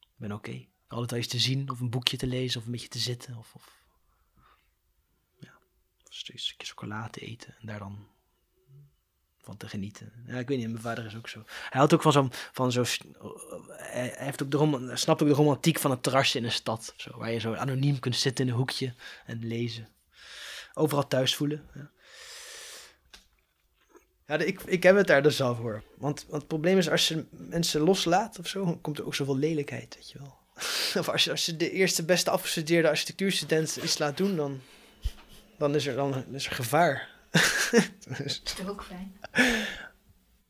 Ik 0.00 0.22
ben 0.22 0.32
oké. 0.32 0.66
Altijd 0.88 1.10
wel 1.10 1.20
iets 1.20 1.28
te 1.28 1.38
zien. 1.38 1.70
Of 1.70 1.80
een 1.80 1.90
boekje 1.90 2.16
te 2.16 2.26
lezen. 2.26 2.60
Of 2.60 2.66
een 2.66 2.72
beetje 2.72 2.88
te 2.88 2.98
zitten. 2.98 3.36
Of, 3.36 3.54
of 3.54 3.82
ja, 5.38 5.52
een 6.04 6.38
stukje 6.38 6.66
chocola 6.66 7.08
te 7.08 7.20
eten. 7.20 7.54
En 7.60 7.66
daar 7.66 7.78
dan 7.78 8.06
van 9.46 9.56
te 9.56 9.68
genieten. 9.68 10.12
Ja, 10.26 10.38
ik 10.38 10.48
weet 10.48 10.58
niet, 10.58 10.68
mijn 10.68 10.82
vader 10.82 11.06
is 11.06 11.16
ook 11.16 11.28
zo. 11.28 11.38
Hij 11.46 11.78
houdt 11.78 11.94
ook 11.94 12.02
van 12.02 12.12
zo'n, 12.12 12.32
van 12.52 12.72
zo, 12.72 12.84
hij 13.66 14.12
hij 14.16 14.24
heeft 14.24 14.42
ook 14.42 14.50
de 14.50 14.56
rom, 14.56 14.72
hij 14.74 14.96
snapt 14.96 15.22
ook 15.22 15.28
de 15.28 15.34
romantiek 15.34 15.78
van 15.78 15.90
het 15.90 16.02
terrasje 16.02 16.38
in 16.38 16.44
een 16.44 16.52
stad, 16.52 16.94
zo, 16.96 17.18
waar 17.18 17.32
je 17.32 17.38
zo 17.38 17.54
anoniem 17.54 17.98
kunt 17.98 18.16
zitten 18.16 18.44
in 18.44 18.50
een 18.50 18.56
hoekje 18.56 18.94
en 19.26 19.46
lezen. 19.46 19.88
Overal 20.78 21.06
thuis 21.08 21.34
voelen. 21.34 21.64
Ja, 21.74 21.90
ja 24.26 24.36
ik, 24.44 24.62
ik 24.62 24.82
heb 24.82 24.96
het 24.96 25.06
daar 25.06 25.22
dus 25.22 25.40
al 25.40 25.54
voor. 25.54 25.82
Want, 25.96 26.20
want 26.22 26.32
het 26.42 26.46
probleem 26.46 26.78
is, 26.78 26.90
als 26.90 27.08
je 27.08 27.24
mensen 27.30 27.80
loslaat 27.80 28.38
of 28.38 28.48
zo, 28.48 28.76
komt 28.82 28.98
er 28.98 29.06
ook 29.06 29.14
zoveel 29.14 29.36
lelijkheid, 29.36 29.94
weet 29.94 30.10
je 30.10 30.18
wel. 30.18 30.38
of 31.02 31.08
als 31.08 31.24
je, 31.24 31.30
als 31.30 31.46
je 31.46 31.56
de 31.56 31.70
eerste 31.70 32.04
beste 32.04 32.30
afgestudeerde 32.30 32.88
architectuurstudent 32.88 33.76
iets 33.76 33.98
laat 33.98 34.16
doen, 34.16 34.36
dan, 34.36 34.60
dan, 35.58 35.74
is, 35.74 35.86
er, 35.86 35.94
dan 35.94 36.34
is 36.34 36.46
er 36.46 36.52
gevaar. 36.52 37.08
Dus- 37.30 38.04
Dat 38.06 38.20
is 38.26 38.42
toch 38.42 38.68
ook 38.68 38.84
fijn? 38.84 39.16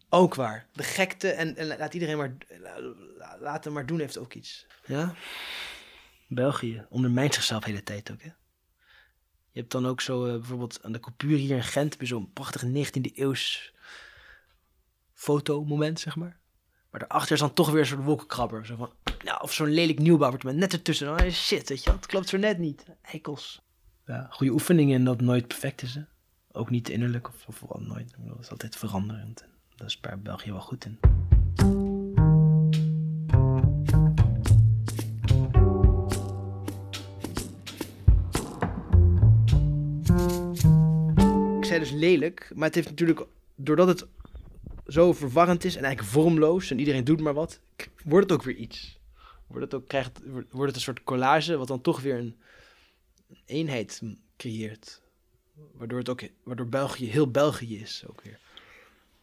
ook 0.09 0.35
waar. 0.35 0.67
De 0.73 0.83
gekte 0.83 1.31
en, 1.31 1.57
en 1.57 1.67
laat 1.67 1.95
iedereen 1.95 2.17
maar... 2.17 2.37
la- 2.61 2.95
Laat 3.41 3.65
hem 3.65 3.73
maar 3.73 3.87
doen 3.87 4.01
heeft 4.01 4.19
ook 4.19 4.35
iets. 4.35 4.67
Ja? 4.87 5.15
België 6.29 6.87
ondermijnt 6.89 7.35
zichzelf 7.35 7.63
de 7.65 7.71
hele 7.71 7.83
tijd 7.83 8.11
ook, 8.13 8.23
hè? 8.23 8.31
Je 9.57 9.63
hebt 9.63 9.75
dan 9.75 9.87
ook 9.87 10.01
zo, 10.01 10.27
eh, 10.27 10.33
bijvoorbeeld 10.33 10.83
aan 10.83 10.93
de 10.93 11.01
Coupure 11.01 11.37
hier 11.37 11.57
in 11.57 11.63
Gent... 11.63 11.97
je 11.99 12.07
zo'n 12.07 12.33
prachtig 12.33 12.65
19e 12.65 13.15
eeuws 13.15 13.73
fotomoment, 15.13 16.01
zeg 16.01 16.17
maar. 16.17 16.39
Maar 16.91 17.01
daarachter 17.01 17.33
is 17.33 17.41
dan 17.41 17.53
toch 17.53 17.71
weer 17.71 17.87
soort 17.87 18.05
wolkenkrabber. 18.05 18.77
Nou, 19.25 19.43
of 19.43 19.53
zo'n 19.53 19.69
lelijk 19.69 19.99
nieuwbouwappartement 19.99 20.59
net 20.59 20.73
ertussen. 20.73 21.11
Oh, 21.11 21.31
shit, 21.31 21.69
weet 21.69 21.79
je 21.79 21.85
wel, 21.91 21.99
het 21.99 22.07
klopt 22.07 22.29
zo 22.29 22.37
net 22.37 22.59
niet. 22.59 22.85
Eikels. 23.03 23.63
Ja, 24.07 24.27
goede 24.31 24.53
oefeningen 24.53 24.97
en 24.97 25.05
dat 25.05 25.21
nooit 25.21 25.47
perfect 25.47 25.83
is, 25.83 25.95
hè? 25.95 26.03
Ook 26.53 26.71
niet 26.71 26.89
innerlijk 26.89 27.29
of, 27.29 27.47
vooral 27.49 27.81
nooit. 27.81 28.15
Dat 28.19 28.41
is 28.41 28.51
altijd 28.51 28.77
veranderend. 28.77 29.43
En 29.43 29.51
dat 29.77 29.89
is 29.89 30.01
bij 30.01 30.19
België 30.19 30.51
wel 30.51 30.61
goed 30.61 30.85
in. 30.85 30.99
Dus 41.79 41.91
lelijk, 41.91 42.51
maar 42.55 42.67
het 42.67 42.75
heeft 42.75 42.89
natuurlijk, 42.89 43.27
doordat 43.55 43.89
het 43.89 44.07
zo 44.87 45.13
verwarrend 45.13 45.65
is 45.65 45.77
en 45.77 45.85
eigenlijk 45.85 46.13
vormloos 46.13 46.71
en 46.71 46.79
iedereen 46.79 47.05
doet 47.05 47.21
maar 47.21 47.35
wat, 47.35 47.61
wordt 48.05 48.31
het 48.31 48.39
ook 48.39 48.45
weer 48.45 48.55
iets. 48.55 48.99
Wordt 49.47 49.65
het, 49.65 49.75
ook, 49.75 49.89
krijgt, 49.89 50.21
wordt 50.27 50.67
het 50.67 50.75
een 50.75 50.81
soort 50.81 51.05
collage, 51.05 51.57
wat 51.57 51.69
dan 51.69 51.81
toch 51.81 52.01
weer 52.01 52.19
een 52.19 52.37
eenheid 53.45 54.03
creëert. 54.37 55.01
Waardoor, 55.73 55.99
het 55.99 56.09
ook, 56.09 56.23
waardoor 56.43 56.69
België 56.69 57.11
heel 57.11 57.31
België 57.31 57.79
is 57.81 58.05
ook 58.09 58.23
weer. 58.23 58.39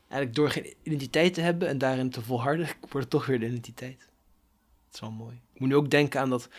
Eigenlijk 0.08 0.36
door 0.36 0.50
geen 0.50 0.74
identiteit 0.84 1.34
te 1.34 1.42
hebben 1.42 1.68
en 1.68 1.78
daarin 1.78 2.10
te 2.10 2.22
volharden, 2.22 2.66
wordt 2.80 2.94
het 2.94 3.10
toch 3.10 3.26
weer 3.26 3.40
de 3.40 3.46
identiteit. 3.46 4.00
Dat 4.00 4.94
is 4.94 5.00
wel 5.00 5.12
mooi. 5.12 5.42
Ik 5.54 5.60
moet 5.60 5.70
nu 5.70 5.76
ook 5.76 5.90
denken 5.90 6.20
aan 6.20 6.30
dat 6.30 6.50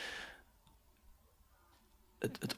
het, 2.18 2.36
het 2.40 2.56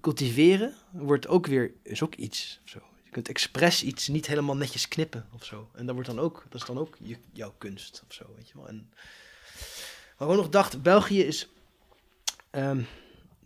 cultiveren, 0.00 0.74
wordt 0.90 1.28
ook 1.28 1.46
weer, 1.46 1.72
is 1.82 2.02
ook 2.02 2.14
iets. 2.14 2.60
Je 3.04 3.10
kunt 3.10 3.28
expres 3.28 3.82
iets 3.82 4.08
niet 4.08 4.26
helemaal 4.26 4.56
netjes 4.56 4.88
knippen 4.88 5.26
of 5.32 5.44
zo. 5.44 5.70
En 5.74 5.86
dat, 5.86 5.94
wordt 5.94 6.10
dan 6.10 6.18
ook, 6.18 6.46
dat 6.48 6.60
is 6.60 6.66
dan 6.66 6.78
ook 6.78 6.98
jouw 7.32 7.54
kunst 7.58 8.02
of 8.08 8.14
zo, 8.14 8.24
weet 8.36 8.48
je 8.48 8.54
wel. 8.54 8.68
En, 8.68 8.90
maar 10.18 10.28
ik 10.28 10.34
ook 10.34 10.40
nog 10.40 10.48
dacht, 10.48 10.82
België 10.82 11.22
is... 11.22 11.48
ehm, 12.50 12.82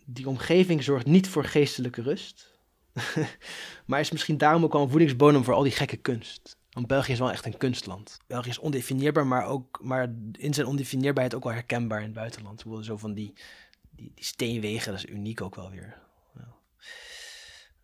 die 0.05 0.27
omgeving 0.27 0.83
zorgt 0.83 1.05
niet 1.05 1.27
voor 1.27 1.43
geestelijke 1.43 2.01
rust. 2.01 2.59
maar 3.85 3.99
is 3.99 4.11
misschien 4.11 4.37
daarom 4.37 4.63
ook 4.63 4.73
wel 4.73 4.81
een 4.81 4.89
voedingsbodem 4.89 5.43
voor 5.43 5.53
al 5.53 5.63
die 5.63 5.71
gekke 5.71 5.97
kunst. 5.97 6.57
Want 6.69 6.87
België 6.87 7.11
is 7.11 7.19
wel 7.19 7.31
echt 7.31 7.45
een 7.45 7.57
kunstland. 7.57 8.17
België 8.27 8.49
is 8.49 8.59
ondefinieerbaar, 8.59 9.27
maar, 9.27 9.45
ook, 9.45 9.79
maar 9.83 10.13
in 10.31 10.53
zijn 10.53 10.67
ondefinieerbaarheid 10.67 11.35
ook 11.35 11.43
wel 11.43 11.53
herkenbaar 11.53 11.99
in 11.99 12.05
het 12.05 12.13
buitenland. 12.13 12.63
Zo 12.81 12.97
van 12.97 13.13
die, 13.13 13.33
die, 13.89 14.11
die 14.15 14.23
steenwegen, 14.23 14.91
dat 14.91 15.03
is 15.03 15.09
uniek 15.09 15.41
ook 15.41 15.55
wel 15.55 15.71
weer. 15.71 16.03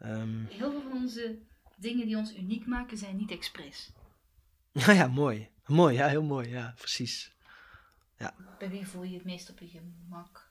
Ja. 0.02 0.08
Ehm, 0.08 0.46
Heel 0.46 0.72
veel 0.72 0.82
van 0.82 0.92
onze 0.92 1.40
dingen 1.78 2.06
die 2.06 2.18
ons 2.18 2.36
uniek 2.36 2.66
maken 2.66 2.98
zijn 2.98 3.18
niet 3.18 3.32
expres. 3.32 3.92
nou 4.74 4.94
ja, 4.94 5.08
mooi. 5.08 5.50
Mooi, 5.66 5.96
ja, 5.96 6.08
heel 6.08 6.24
mooi. 6.24 6.50
Ja, 6.50 6.74
precies. 6.78 7.36
Bij 8.60 8.70
wie 8.70 8.88
voel 8.88 9.04
je 9.04 9.14
het 9.14 9.26
meest 9.26 9.50
op 9.50 9.60
je 9.60 9.68
gemak? 9.68 10.50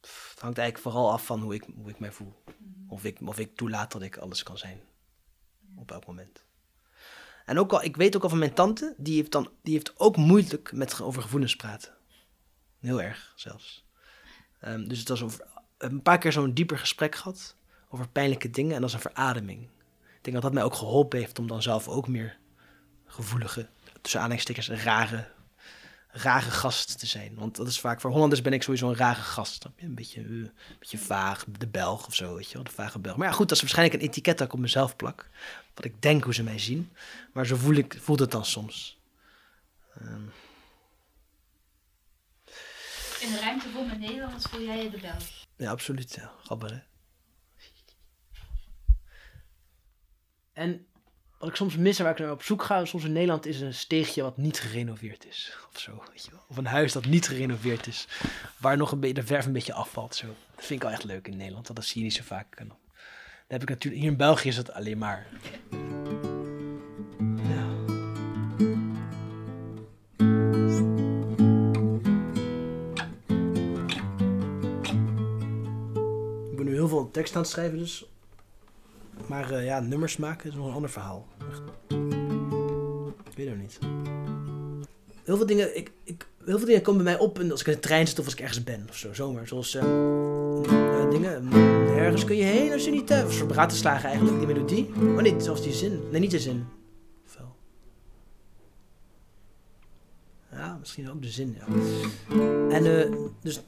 Het 0.00 0.40
hangt 0.42 0.58
eigenlijk 0.58 0.78
vooral 0.78 1.12
af 1.12 1.26
van 1.26 1.40
hoe 1.40 1.54
ik, 1.54 1.64
hoe 1.74 1.90
ik 1.90 1.98
mij 1.98 2.12
voel. 2.12 2.42
Of 2.88 3.04
ik, 3.04 3.18
of 3.20 3.38
ik 3.38 3.56
toelaat 3.56 3.92
dat 3.92 4.02
ik 4.02 4.16
alles 4.16 4.42
kan 4.42 4.58
zijn. 4.58 4.80
Op 5.76 5.90
elk 5.90 6.06
moment. 6.06 6.44
En 7.44 7.58
ook 7.58 7.72
al, 7.72 7.82
ik 7.82 7.96
weet 7.96 8.16
ook 8.16 8.22
al 8.22 8.28
van 8.28 8.38
mijn 8.38 8.54
tante, 8.54 8.94
die 8.96 9.16
heeft, 9.16 9.32
dan, 9.32 9.50
die 9.62 9.72
heeft 9.72 9.98
ook 9.98 10.16
moeilijk 10.16 10.72
met 10.72 11.00
over 11.00 11.22
gevoelens 11.22 11.56
praten. 11.56 11.94
Heel 12.80 13.02
erg 13.02 13.32
zelfs. 13.36 13.84
Ehm, 14.60 14.84
dus 14.88 14.98
het 14.98 15.08
was 15.08 15.22
over, 15.22 15.46
een 15.90 16.02
paar 16.02 16.18
keer 16.18 16.32
zo'n 16.32 16.52
dieper 16.52 16.78
gesprek 16.78 17.14
gehad 17.14 17.56
over 17.88 18.08
pijnlijke 18.08 18.50
dingen 18.50 18.76
en 18.76 18.84
is 18.84 18.92
een 18.92 19.00
verademing. 19.00 19.62
Ik 20.16 20.20
denk 20.20 20.34
dat 20.34 20.42
dat 20.42 20.52
mij 20.52 20.62
ook 20.62 20.74
geholpen 20.74 21.18
heeft 21.18 21.38
om 21.38 21.46
dan 21.46 21.62
zelf 21.62 21.88
ook 21.88 22.08
meer 22.08 22.36
gevoelige, 23.06 23.68
tussen 24.00 24.20
aanhalingstekens 24.20 24.68
rare, 24.68 25.28
rare 26.08 26.50
gast 26.50 26.98
te 26.98 27.06
zijn. 27.06 27.34
Want 27.34 27.56
dat 27.56 27.66
is 27.66 27.80
vaak 27.80 28.00
voor 28.00 28.10
Hollanders 28.10 28.42
ben 28.42 28.52
ik 28.52 28.62
sowieso 28.62 28.88
een 28.88 28.96
rare 28.96 29.20
gast. 29.20 29.64
Een 29.76 29.94
beetje, 29.94 30.20
eh, 30.20 30.26
een 30.28 30.52
beetje 30.78 30.98
vaag, 30.98 31.44
de 31.58 31.66
Belg 31.66 32.06
of 32.06 32.14
zo, 32.14 32.34
weet 32.34 32.48
je 32.48 32.54
wel, 32.54 32.64
de 32.64 32.70
vage 32.70 32.98
Belg. 32.98 33.16
Maar 33.16 33.28
ja, 33.28 33.32
goed, 33.34 33.48
dat 33.48 33.56
is 33.56 33.62
waarschijnlijk 33.62 34.02
een 34.02 34.08
etiket 34.08 34.38
dat 34.38 34.46
ik 34.46 34.52
op 34.52 34.60
mezelf 34.60 34.96
plak. 34.96 35.28
Wat 35.74 35.84
ik 35.84 36.02
denk 36.02 36.24
hoe 36.24 36.34
ze 36.34 36.42
mij 36.42 36.58
zien. 36.58 36.90
Maar 37.32 37.46
zo 37.46 37.56
voel 37.56 37.74
ik, 37.74 37.96
voelt 38.00 38.20
het 38.20 38.30
dan 38.30 38.44
soms. 38.44 38.98
Ehm, 40.00 40.22
In 43.20 43.30
de 43.32 43.40
ruimte 43.40 43.68
vol 43.68 43.84
met 43.84 43.98
Nederlanders 43.98 44.44
voel 44.44 44.62
jij 44.62 44.82
je 44.82 44.90
de 44.90 45.00
Belg. 45.00 45.43
Ja, 45.64 45.70
absoluut. 45.70 46.18
Grappig, 46.42 46.70
hè? 46.70 46.78
En 50.52 50.86
wat 51.38 51.48
ik 51.48 51.54
soms 51.54 51.76
mis 51.76 51.98
en 51.98 52.04
waar 52.04 52.12
ik 52.12 52.18
naar 52.18 52.30
op 52.30 52.42
zoek 52.42 52.62
ga, 52.62 52.84
soms 52.84 53.04
in 53.04 53.12
Nederland, 53.12 53.46
is 53.46 53.60
een 53.60 53.74
steegje 53.74 54.22
wat 54.22 54.36
niet 54.36 54.60
gerenoveerd 54.60 55.26
is. 55.26 55.56
Of 55.72 55.80
zo, 55.80 56.04
weet 56.12 56.24
je 56.24 56.30
wel. 56.30 56.44
Of 56.48 56.56
een 56.56 56.66
huis 56.66 56.92
dat 56.92 57.04
niet 57.04 57.28
gerenoveerd 57.28 57.86
is. 57.86 58.08
Waar 58.58 58.76
nog 58.76 58.92
een 58.92 59.00
beetje, 59.00 59.14
de 59.14 59.26
verf 59.26 59.46
een 59.46 59.52
beetje 59.52 59.72
afvalt. 59.72 60.14
Zo. 60.14 60.26
Dat 60.26 60.64
vind 60.64 60.70
ik 60.70 60.82
wel 60.82 60.90
echt 60.90 61.04
leuk 61.04 61.26
in 61.26 61.36
Nederland, 61.36 61.66
want 61.66 61.78
dat 61.78 61.88
zie 61.88 61.98
je 61.98 62.06
niet 62.06 62.16
zo 62.16 62.22
vaak. 62.22 62.58
Dan 62.58 62.76
heb 63.48 63.62
ik 63.62 63.68
natuurlijk, 63.68 64.02
hier 64.02 64.10
in 64.10 64.16
België 64.16 64.48
is 64.48 64.56
het 64.56 64.72
alleen 64.72 64.98
maar. 64.98 65.26
Tekst 77.14 77.34
aan 77.36 77.42
het 77.42 77.50
schrijven, 77.50 77.78
dus. 77.78 78.08
Maar 79.26 79.50
eh, 79.50 79.64
ja, 79.64 79.80
nummers 79.80 80.16
maken 80.16 80.50
is 80.50 80.54
nog 80.54 80.66
een 80.66 80.72
ander 80.72 80.90
verhaal. 80.90 81.26
Echt. 81.50 81.62
Ik 83.30 83.36
weet 83.36 83.48
het 83.48 83.58
niet. 83.58 83.78
Heel 85.24 85.36
veel 85.36 85.46
dingen, 85.46 85.76
ik, 85.76 85.92
ik, 86.04 86.26
heel 86.44 86.56
veel 86.56 86.66
dingen 86.66 86.82
komen 86.82 87.04
bij 87.04 87.12
mij 87.12 87.22
op 87.22 87.38
als 87.50 87.60
ik 87.60 87.66
in 87.66 87.72
de 87.72 87.78
trein 87.78 88.06
zit 88.06 88.18
of 88.18 88.24
als 88.24 88.34
ik 88.34 88.40
ergens 88.40 88.64
ben 88.64 88.86
of 88.88 88.96
zo, 88.96 89.12
zomaar. 89.12 89.46
Zoals 89.46 89.74
eh, 89.74 89.82
eh, 89.82 91.10
dingen, 91.10 91.52
ergens 91.96 92.24
kun 92.24 92.36
je 92.36 92.42
heen 92.42 92.72
als 92.72 92.84
je 92.84 92.90
niet 92.90 93.06
thuis. 93.06 93.36
Zo 93.36 93.46
bratenslagen 93.46 94.08
eigenlijk, 94.08 94.38
die 94.38 94.46
melodie. 94.46 94.88
Maar 94.88 95.22
niet, 95.22 95.42
zelfs 95.42 95.62
die 95.62 95.72
zin. 95.72 96.00
Nee, 96.10 96.20
niet 96.20 96.30
de 96.30 96.40
zin. 96.40 96.66
Wel? 97.36 97.56
Ja, 100.52 100.76
misschien 100.80 101.10
ook 101.10 101.22
de 101.22 101.28
zin, 101.28 101.56
ja. 101.58 101.66
En 102.70 102.82
dus 103.42 103.62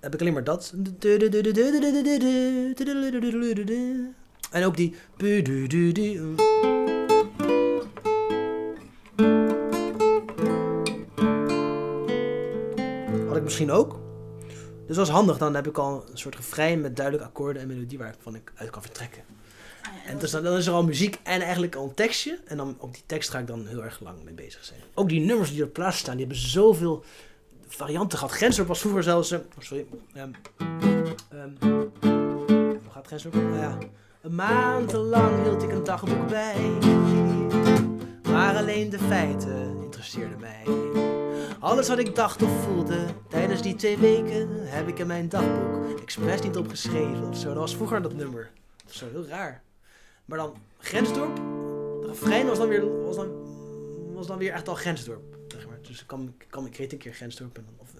heb 0.00 0.14
ik 0.14 0.20
alleen 0.20 0.32
maar 0.32 0.44
dat. 0.44 0.74
En 4.50 4.64
ook 4.64 4.76
die. 4.76 4.94
Had 13.28 13.36
ik 13.36 13.42
misschien 13.42 13.70
ook. 13.70 13.98
Dus 14.86 14.96
dat 14.96 15.06
is 15.06 15.12
handig, 15.12 15.38
dan 15.38 15.54
heb 15.54 15.66
ik 15.66 15.78
al 15.78 16.04
een 16.10 16.18
soort 16.18 16.36
refrein 16.36 16.80
met 16.80 16.96
duidelijke 16.96 17.28
akkoorden 17.28 17.62
en 17.62 17.68
melodie 17.68 17.98
waarvan 17.98 18.34
ik 18.34 18.52
uit 18.54 18.70
kan 18.70 18.82
vertrekken. 18.82 19.22
En 20.06 20.18
dus 20.18 20.30
dan, 20.30 20.42
dan 20.42 20.56
is 20.56 20.66
er 20.66 20.72
al 20.72 20.84
muziek 20.84 21.18
en 21.22 21.40
eigenlijk 21.40 21.74
al 21.74 21.84
een 21.84 21.94
tekstje. 21.94 22.38
En 22.44 22.56
dan 22.56 22.76
op 22.78 22.94
die 22.94 23.02
tekst 23.06 23.30
ga 23.30 23.38
ik 23.38 23.46
dan 23.46 23.66
heel 23.66 23.84
erg 23.84 24.00
lang 24.00 24.24
mee 24.24 24.34
bezig 24.34 24.64
zijn. 24.64 24.80
Ook 24.94 25.08
die 25.08 25.20
nummers 25.20 25.52
die 25.52 25.64
op 25.64 25.72
plaats 25.72 25.98
staan, 25.98 26.16
die 26.16 26.26
hebben 26.26 26.44
zoveel 26.44 27.04
varianten 27.76 28.18
gehad. 28.18 28.34
Grensdorp 28.34 28.68
was 28.68 28.80
vroeger 28.80 29.02
zelfs... 29.02 29.30
eh, 29.30 29.38
oh, 29.38 29.62
sorry. 29.62 29.86
ehm, 30.14 30.30
ehm, 31.30 31.50
hoe 31.60 32.90
gaat 32.90 33.06
Grensdorp? 33.06 33.34
Nou 33.34 33.56
ja. 33.56 33.78
Een 34.22 34.34
maand 34.34 34.92
lang 34.92 35.42
hield 35.42 35.62
ik 35.62 35.70
een 35.70 35.84
dagboek 35.84 36.28
bij. 36.28 36.56
Maar 38.22 38.56
alleen 38.56 38.90
de 38.90 38.98
feiten 38.98 39.76
interesseerden 39.82 40.40
mij. 40.40 40.64
Alles 41.58 41.88
wat 41.88 41.98
ik 41.98 42.14
dacht 42.14 42.42
of 42.42 42.62
voelde 42.64 43.04
tijdens 43.28 43.62
die 43.62 43.74
twee 43.74 43.98
weken 43.98 44.48
heb 44.52 44.88
ik 44.88 44.98
in 44.98 45.06
mijn 45.06 45.28
dagboek 45.28 46.00
expres 46.00 46.42
niet 46.42 46.56
opgeschreven 46.56 47.28
of 47.28 47.36
zo. 47.36 47.48
Dat 47.48 47.56
was 47.56 47.74
vroeger 47.76 48.02
dat 48.02 48.14
nummer. 48.14 48.50
Of 48.86 48.94
zo, 48.94 49.06
heel 49.10 49.26
raar. 49.26 49.62
Maar 50.24 50.38
dan 50.38 50.54
Grensdorp, 50.78 51.36
de 51.36 52.06
refrein 52.06 52.46
was 52.46 52.58
dan 52.58 52.68
weer, 52.68 53.02
was 53.04 53.16
dan, 53.16 53.28
was 54.14 54.26
dan 54.26 54.38
weer 54.38 54.52
echt 54.52 54.68
al 54.68 54.74
Grensdorp. 54.74 55.29
Dus 55.86 56.02
ik, 56.02 56.12
ik, 56.38 56.46
kwam, 56.50 56.66
ik 56.66 56.76
reed 56.76 56.92
een 56.92 56.98
keer 56.98 57.12
Grensdorp. 57.12 57.56
En 57.56 57.64
dan, 57.64 57.74
of, 57.76 57.94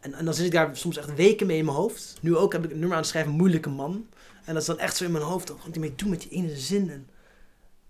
en, 0.00 0.14
en 0.14 0.24
dan 0.24 0.34
zit 0.34 0.46
ik 0.46 0.52
daar 0.52 0.76
soms 0.76 0.96
echt 0.96 1.14
weken 1.14 1.46
mee 1.46 1.58
in 1.58 1.64
mijn 1.64 1.76
hoofd. 1.76 2.18
Nu 2.20 2.36
ook 2.36 2.52
heb 2.52 2.64
ik 2.64 2.70
een 2.70 2.78
nummer 2.78 2.96
aan 2.96 3.02
het 3.02 3.10
schrijven, 3.10 3.32
Moeilijke 3.32 3.68
Man. 3.68 4.06
En 4.44 4.52
dat 4.52 4.62
is 4.62 4.68
dan 4.68 4.78
echt 4.78 4.96
zo 4.96 5.04
in 5.04 5.12
mijn 5.12 5.24
hoofd. 5.24 5.48
Wat 5.48 5.64
moet 5.64 5.74
hij 5.74 5.84
mee 5.84 5.94
doen 5.94 6.10
met 6.10 6.20
die 6.20 6.30
ene 6.30 6.56
zin? 6.56 6.90
En 6.90 7.08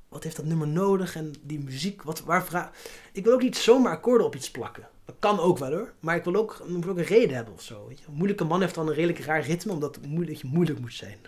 wat 0.08 0.22
heeft 0.22 0.36
dat 0.36 0.44
nummer 0.44 0.68
nodig? 0.68 1.16
En 1.16 1.34
die 1.42 1.58
muziek, 1.58 2.02
wat, 2.02 2.20
waar 2.20 2.44
vra 2.44 2.72
Ik 3.12 3.24
wil 3.24 3.32
ook 3.32 3.42
niet 3.42 3.56
zomaar 3.56 3.92
akkoorden 3.92 4.26
op 4.26 4.34
iets 4.34 4.50
plakken. 4.50 4.88
Dat 5.04 5.16
kan 5.18 5.40
ook 5.40 5.58
wel 5.58 5.72
hoor. 5.72 5.92
Maar 6.00 6.16
ik 6.16 6.24
wil 6.24 6.34
ook, 6.34 6.64
ik 6.68 6.82
wil 6.82 6.92
ook 6.92 6.98
een 6.98 7.04
reden 7.04 7.36
hebben 7.36 7.54
of 7.54 7.62
zo. 7.62 7.86
Weet 7.88 7.98
je? 7.98 8.06
Een 8.06 8.14
moeilijke 8.14 8.44
man 8.44 8.60
heeft 8.60 8.74
dan 8.74 8.88
een 8.88 8.94
redelijk 8.94 9.18
raar 9.18 9.42
ritme, 9.42 9.72
omdat 9.72 9.94
het 9.94 10.06
moeilijk, 10.06 10.42
moeilijk 10.42 10.80
moet 10.80 10.94
zijn. 10.94 11.18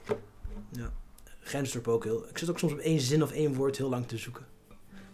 ja. 0.80 0.92
Grensdorp 1.40 1.88
ook 1.88 2.04
heel. 2.04 2.28
Ik 2.28 2.38
zit 2.38 2.50
ook 2.50 2.58
soms 2.58 2.72
op 2.72 2.78
één 2.78 3.00
zin 3.00 3.22
of 3.22 3.32
één 3.32 3.54
woord 3.54 3.76
heel 3.76 3.88
lang 3.88 4.06
te 4.06 4.16
zoeken. 4.16 4.46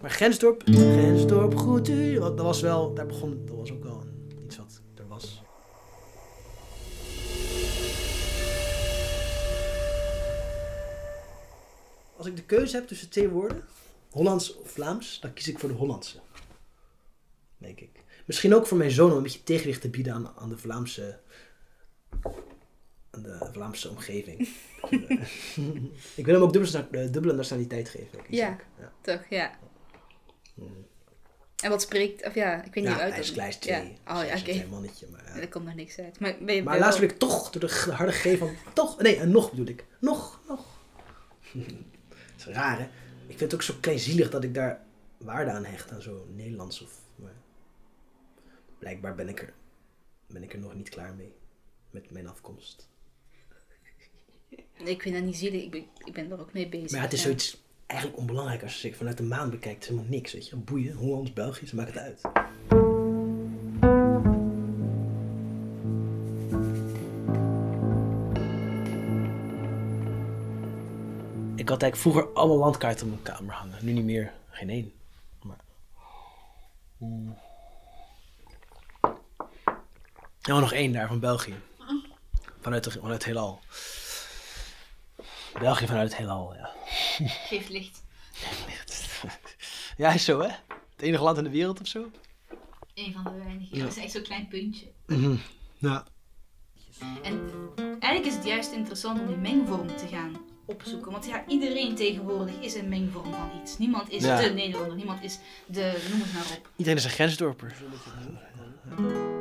Maar 0.02 0.10
Grensdorp, 0.10 0.62
Grensdorp, 0.64 1.54
goed 1.54 1.88
u. 1.88 2.14
Dat 2.14 2.40
was 2.40 2.60
wel, 2.60 2.94
daar 2.94 3.06
begon, 3.06 3.46
dat 3.46 3.56
was 3.56 3.72
ook 3.72 3.82
wel 3.82 4.04
iets 4.44 4.56
wat 4.56 4.80
er 4.94 5.08
was. 5.08 5.42
Als 12.16 12.26
ik 12.26 12.36
de 12.36 12.42
keuze 12.42 12.76
heb 12.76 12.86
tussen 12.86 13.10
twee 13.10 13.28
woorden, 13.28 13.64
Hollands 14.10 14.56
of 14.56 14.70
Vlaams, 14.70 15.20
dan 15.20 15.32
kies 15.32 15.48
ik 15.48 15.58
voor 15.58 15.68
de 15.68 15.74
Hollandse. 15.74 16.18
Denk 17.58 17.80
ik. 17.80 17.90
Misschien 18.26 18.54
ook 18.54 18.66
voor 18.66 18.78
mijn 18.78 18.90
zoon 18.90 19.10
om 19.10 19.16
een 19.16 19.22
beetje 19.22 19.42
tegenwicht 19.42 19.80
te 19.80 19.90
bieden 19.90 20.12
aan, 20.12 20.32
aan 20.36 20.48
de 20.48 20.58
Vlaamse. 20.58 21.18
aan 23.10 23.22
de 23.22 23.48
Vlaamse 23.52 23.88
omgeving. 23.88 24.38
ik 26.20 26.24
wil 26.24 26.34
hem 26.34 26.42
ook 26.42 26.52
dubbele, 26.52 27.30
eh, 27.30 27.36
nationaliteit 27.36 27.88
geven. 27.88 28.18
Ja. 28.28 28.58
ja. 28.78 28.92
Toch, 29.00 29.26
ja. 29.28 29.58
En 31.62 31.70
wat 31.70 31.82
spreekt, 31.82 32.26
of 32.26 32.34
ja, 32.34 32.64
ik 32.64 32.74
weet 32.74 32.84
niet 32.84 32.92
Ja, 32.92 33.00
uit. 33.00 33.10
hij 33.12 33.20
is 33.20 33.26
dat- 33.26 33.34
kleins 33.34 33.56
twee. 33.56 33.74
Ja. 33.74 34.20
Oh 34.20 34.24
ja, 34.26 34.32
oké. 34.34 34.42
klein 34.42 34.68
mannetje. 34.68 35.06
Maar, 35.10 35.24
ja. 35.24 35.40
Er 35.40 35.48
komt 35.48 35.64
nog 35.64 35.74
niks 35.74 35.98
uit. 35.98 36.20
Maar, 36.20 36.36
ben 36.40 36.54
je, 36.54 36.62
maar 36.62 36.78
laatst 36.78 36.98
wil 37.00 37.08
ik 37.08 37.18
toch 37.18 37.50
door 37.50 37.60
de 37.60 37.92
harde 37.92 38.12
G 38.12 38.38
van 38.38 38.56
toch. 38.72 39.00
Nee, 39.02 39.16
en 39.16 39.30
nog 39.30 39.50
bedoel 39.50 39.66
ik. 39.66 39.84
Nog, 40.00 40.40
nog. 40.48 40.66
dat 41.52 42.36
is 42.38 42.44
raar 42.44 42.78
hè. 42.78 42.84
Ik 43.26 43.38
vind 43.38 43.40
het 43.40 43.54
ook 43.54 43.62
zo 43.62 43.74
kleinzielig 43.80 44.30
dat 44.30 44.44
ik 44.44 44.54
daar 44.54 44.84
waarde 45.16 45.50
aan 45.50 45.64
hecht 45.64 45.90
aan 45.92 46.02
zo 46.02 46.26
Nederlands 46.34 46.82
of. 46.82 46.92
Maar 47.14 47.34
blijkbaar 48.78 49.14
ben 49.14 49.28
ik 49.28 49.40
er, 49.40 49.52
ben 50.26 50.42
ik 50.42 50.52
er 50.52 50.58
nog 50.58 50.74
niet 50.74 50.88
klaar 50.88 51.14
mee 51.14 51.32
met 51.90 52.10
mijn 52.10 52.28
afkomst. 52.28 52.88
Nee, 54.78 54.94
ik 54.94 55.02
vind 55.02 55.14
dat 55.14 55.24
niet 55.24 55.36
zielig. 55.36 55.62
Ik 55.62 55.70
ben, 55.70 55.84
ik 56.04 56.12
ben 56.12 56.30
er 56.30 56.40
ook 56.40 56.52
mee 56.52 56.68
bezig. 56.68 56.90
Maar 56.90 56.98
ja, 57.00 57.04
het 57.04 57.14
is 57.14 57.22
zoiets 57.22 57.62
eigenlijk 57.92 58.20
onbelangrijk 58.20 58.62
als 58.62 58.82
je 58.82 58.88
het 58.88 58.96
vanuit 58.96 59.16
de 59.16 59.22
maan 59.22 59.50
bekijkt. 59.50 59.84
Helemaal 59.84 60.08
niks, 60.08 60.32
weet 60.32 60.48
je. 60.48 60.56
Boeien, 60.56 60.94
Hollands, 60.94 61.32
Belgisch, 61.32 61.72
maakt 61.72 61.94
het 61.94 61.98
uit. 61.98 62.20
Ik 71.56 71.68
had 71.68 71.82
eigenlijk 71.82 71.96
vroeger 71.96 72.32
allemaal 72.34 72.58
landkaarten 72.58 73.06
op 73.06 73.12
mijn 73.12 73.36
kamer 73.36 73.54
hangen. 73.54 73.78
Nu 73.80 73.92
niet 73.92 74.04
meer. 74.04 74.32
Geen 74.50 74.70
één. 74.70 74.92
Maar... 75.42 75.56
Ja, 80.40 80.58
nog 80.58 80.72
één 80.72 80.92
daar 80.92 81.08
van 81.08 81.20
België. 81.20 81.54
Vanuit, 82.60 82.92
vanuit 82.92 83.14
het 83.14 83.24
heelal. 83.24 83.60
België 85.58 85.86
vanuit 85.86 86.08
het 86.08 86.18
heelal, 86.18 86.54
ja. 86.54 86.71
Geeft 87.48 87.68
licht. 87.68 88.02
Ja, 89.96 90.12
is 90.12 90.24
zo 90.24 90.40
hè? 90.40 90.48
Het 90.92 91.02
enige 91.02 91.22
land 91.22 91.38
in 91.38 91.44
de 91.44 91.50
wereld 91.50 91.80
of 91.80 91.86
zo? 91.86 92.10
Een 92.94 93.12
van 93.12 93.24
de 93.24 93.38
weinigen. 93.44 93.76
Ja. 93.76 93.82
Dat 93.84 93.96
is 93.96 94.02
echt 94.02 94.12
zo'n 94.12 94.22
klein 94.22 94.48
puntje. 94.48 94.86
Ja. 95.78 96.04
En 97.22 97.40
eigenlijk 97.78 98.26
is 98.26 98.34
het 98.34 98.44
juist 98.44 98.72
interessant 98.72 99.20
om 99.20 99.26
die 99.26 99.36
mengvorm 99.36 99.86
te 99.96 100.06
gaan 100.06 100.36
opzoeken. 100.66 101.12
Want 101.12 101.26
ja, 101.26 101.44
iedereen 101.46 101.94
tegenwoordig 101.94 102.54
is 102.60 102.74
een 102.74 102.88
mengvorm 102.88 103.32
van 103.32 103.50
iets. 103.62 103.78
Niemand 103.78 104.10
is 104.10 104.22
Ja. 104.22 104.40
de 104.40 104.48
Nederlander, 104.50 104.96
niemand 104.96 105.22
is 105.22 105.38
de, 105.66 106.06
noem 106.10 106.20
het 106.20 106.32
maar 106.32 106.56
op. 106.58 106.70
Iedereen 106.76 106.98
is 106.98 107.04
een 107.04 107.10
grensdorper. 107.10 107.74
Hier 108.96 109.31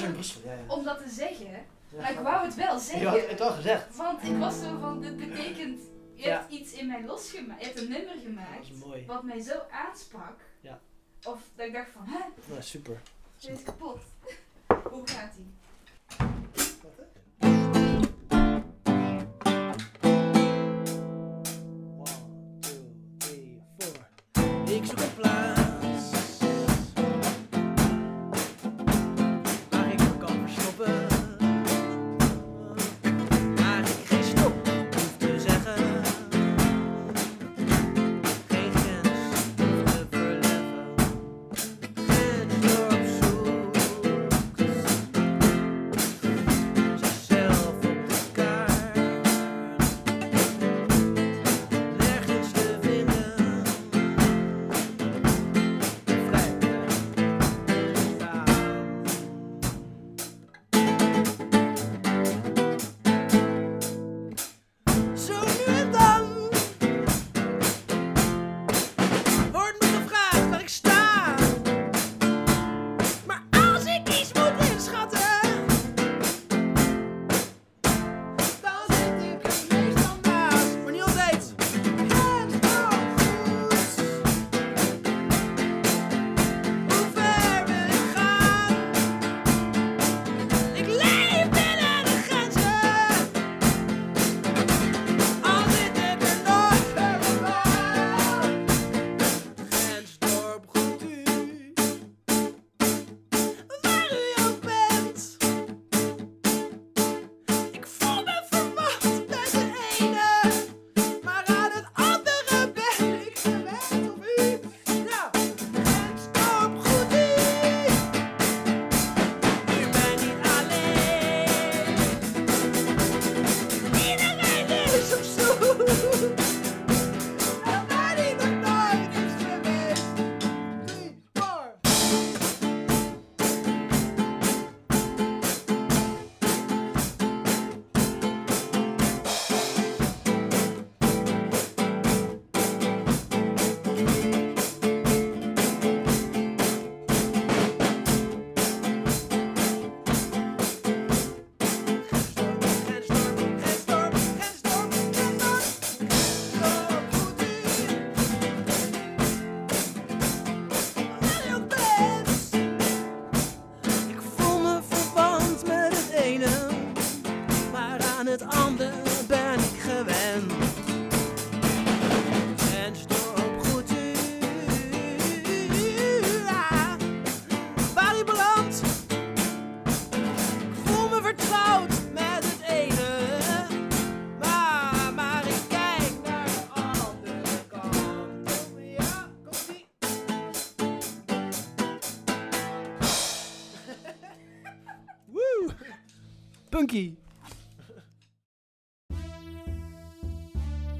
was 0.00 0.04
in 0.04 0.08
ongemakkelijk 0.08 0.14
Brussel. 0.14 0.40
Ja, 0.44 0.52
ja. 0.52 0.74
om 0.74 0.84
dat 0.84 0.98
te 0.98 1.08
zeggen. 1.14 1.50
Ja, 1.88 2.00
Maar 2.00 2.10
ik 2.12 2.18
wou 2.18 2.44
het 2.44 2.54
wel 2.54 2.66
Je 2.66 2.72
had 2.72 2.82
zeggen. 2.82 3.28
het 3.28 3.40
al 3.40 3.50
gezegd. 3.50 3.96
Want 3.96 4.22
ik 4.22 4.36
was 4.38 4.60
zo 4.60 4.78
van, 4.80 5.00
dit 5.00 5.16
betekent, 5.16 5.80
je 6.14 6.22
Ja. 6.26 6.30
hebt 6.38 6.52
iets 6.52 6.72
in 6.72 6.86
mij 6.86 7.04
losgemaakt. 7.04 7.60
Je 7.60 7.66
hebt 7.66 7.78
een 7.80 7.88
nummer 7.88 8.14
gemaakt 8.24 8.66
wat 9.06 9.22
mij 9.22 9.40
zo 9.40 9.54
aansprak. 9.70 10.40
Ja. 10.60 10.80
Of 11.24 11.40
dat 11.54 11.66
ik 11.66 11.72
dacht 11.72 11.90
van, 11.90 12.02
hè, 12.06 12.18
Nou, 12.48 12.62
super. 12.62 13.00
dit 13.40 13.50
is 13.50 13.62
kapot. 13.62 13.98
Hoe 14.92 15.06
gaat 15.08 15.32
ie? 15.38 15.54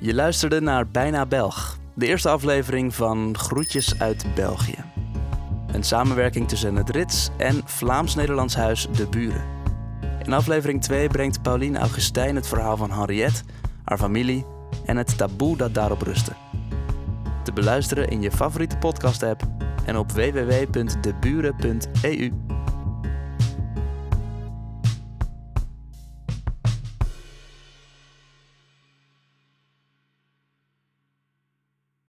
Je 0.00 0.14
luisterde 0.14 0.60
naar 0.60 0.88
Bijna 0.88 1.26
Belg, 1.26 1.78
de 1.94 2.06
eerste 2.06 2.28
aflevering 2.28 2.94
van 2.94 3.38
Groetjes 3.38 3.98
uit 3.98 4.26
België. 4.34 4.84
Een 5.72 5.82
samenwerking 5.82 6.48
tussen 6.48 6.76
het 6.76 6.90
Rits 6.90 7.30
en 7.38 7.62
Vlaams-Nederlands 7.64 8.54
huis 8.54 8.88
De 8.96 9.08
Buren. 9.08 9.44
In 10.24 10.32
aflevering 10.32 10.82
2 10.82 11.08
brengt 11.08 11.42
Pauline 11.42 11.78
Augustijn 11.78 12.34
het 12.34 12.48
verhaal 12.48 12.76
van 12.76 12.90
Henriette, 12.90 13.42
haar 13.84 13.98
familie 13.98 14.44
en 14.84 14.96
het 14.96 15.18
taboe 15.18 15.56
dat 15.56 15.74
daarop 15.74 16.02
rustte. 16.02 16.32
Te 17.44 17.52
beluisteren 17.52 18.08
in 18.08 18.22
je 18.22 18.30
favoriete 18.30 18.76
podcast-app 18.76 19.42
en 19.86 19.96
op 19.96 20.12
www.deburen.eu. 20.12 22.45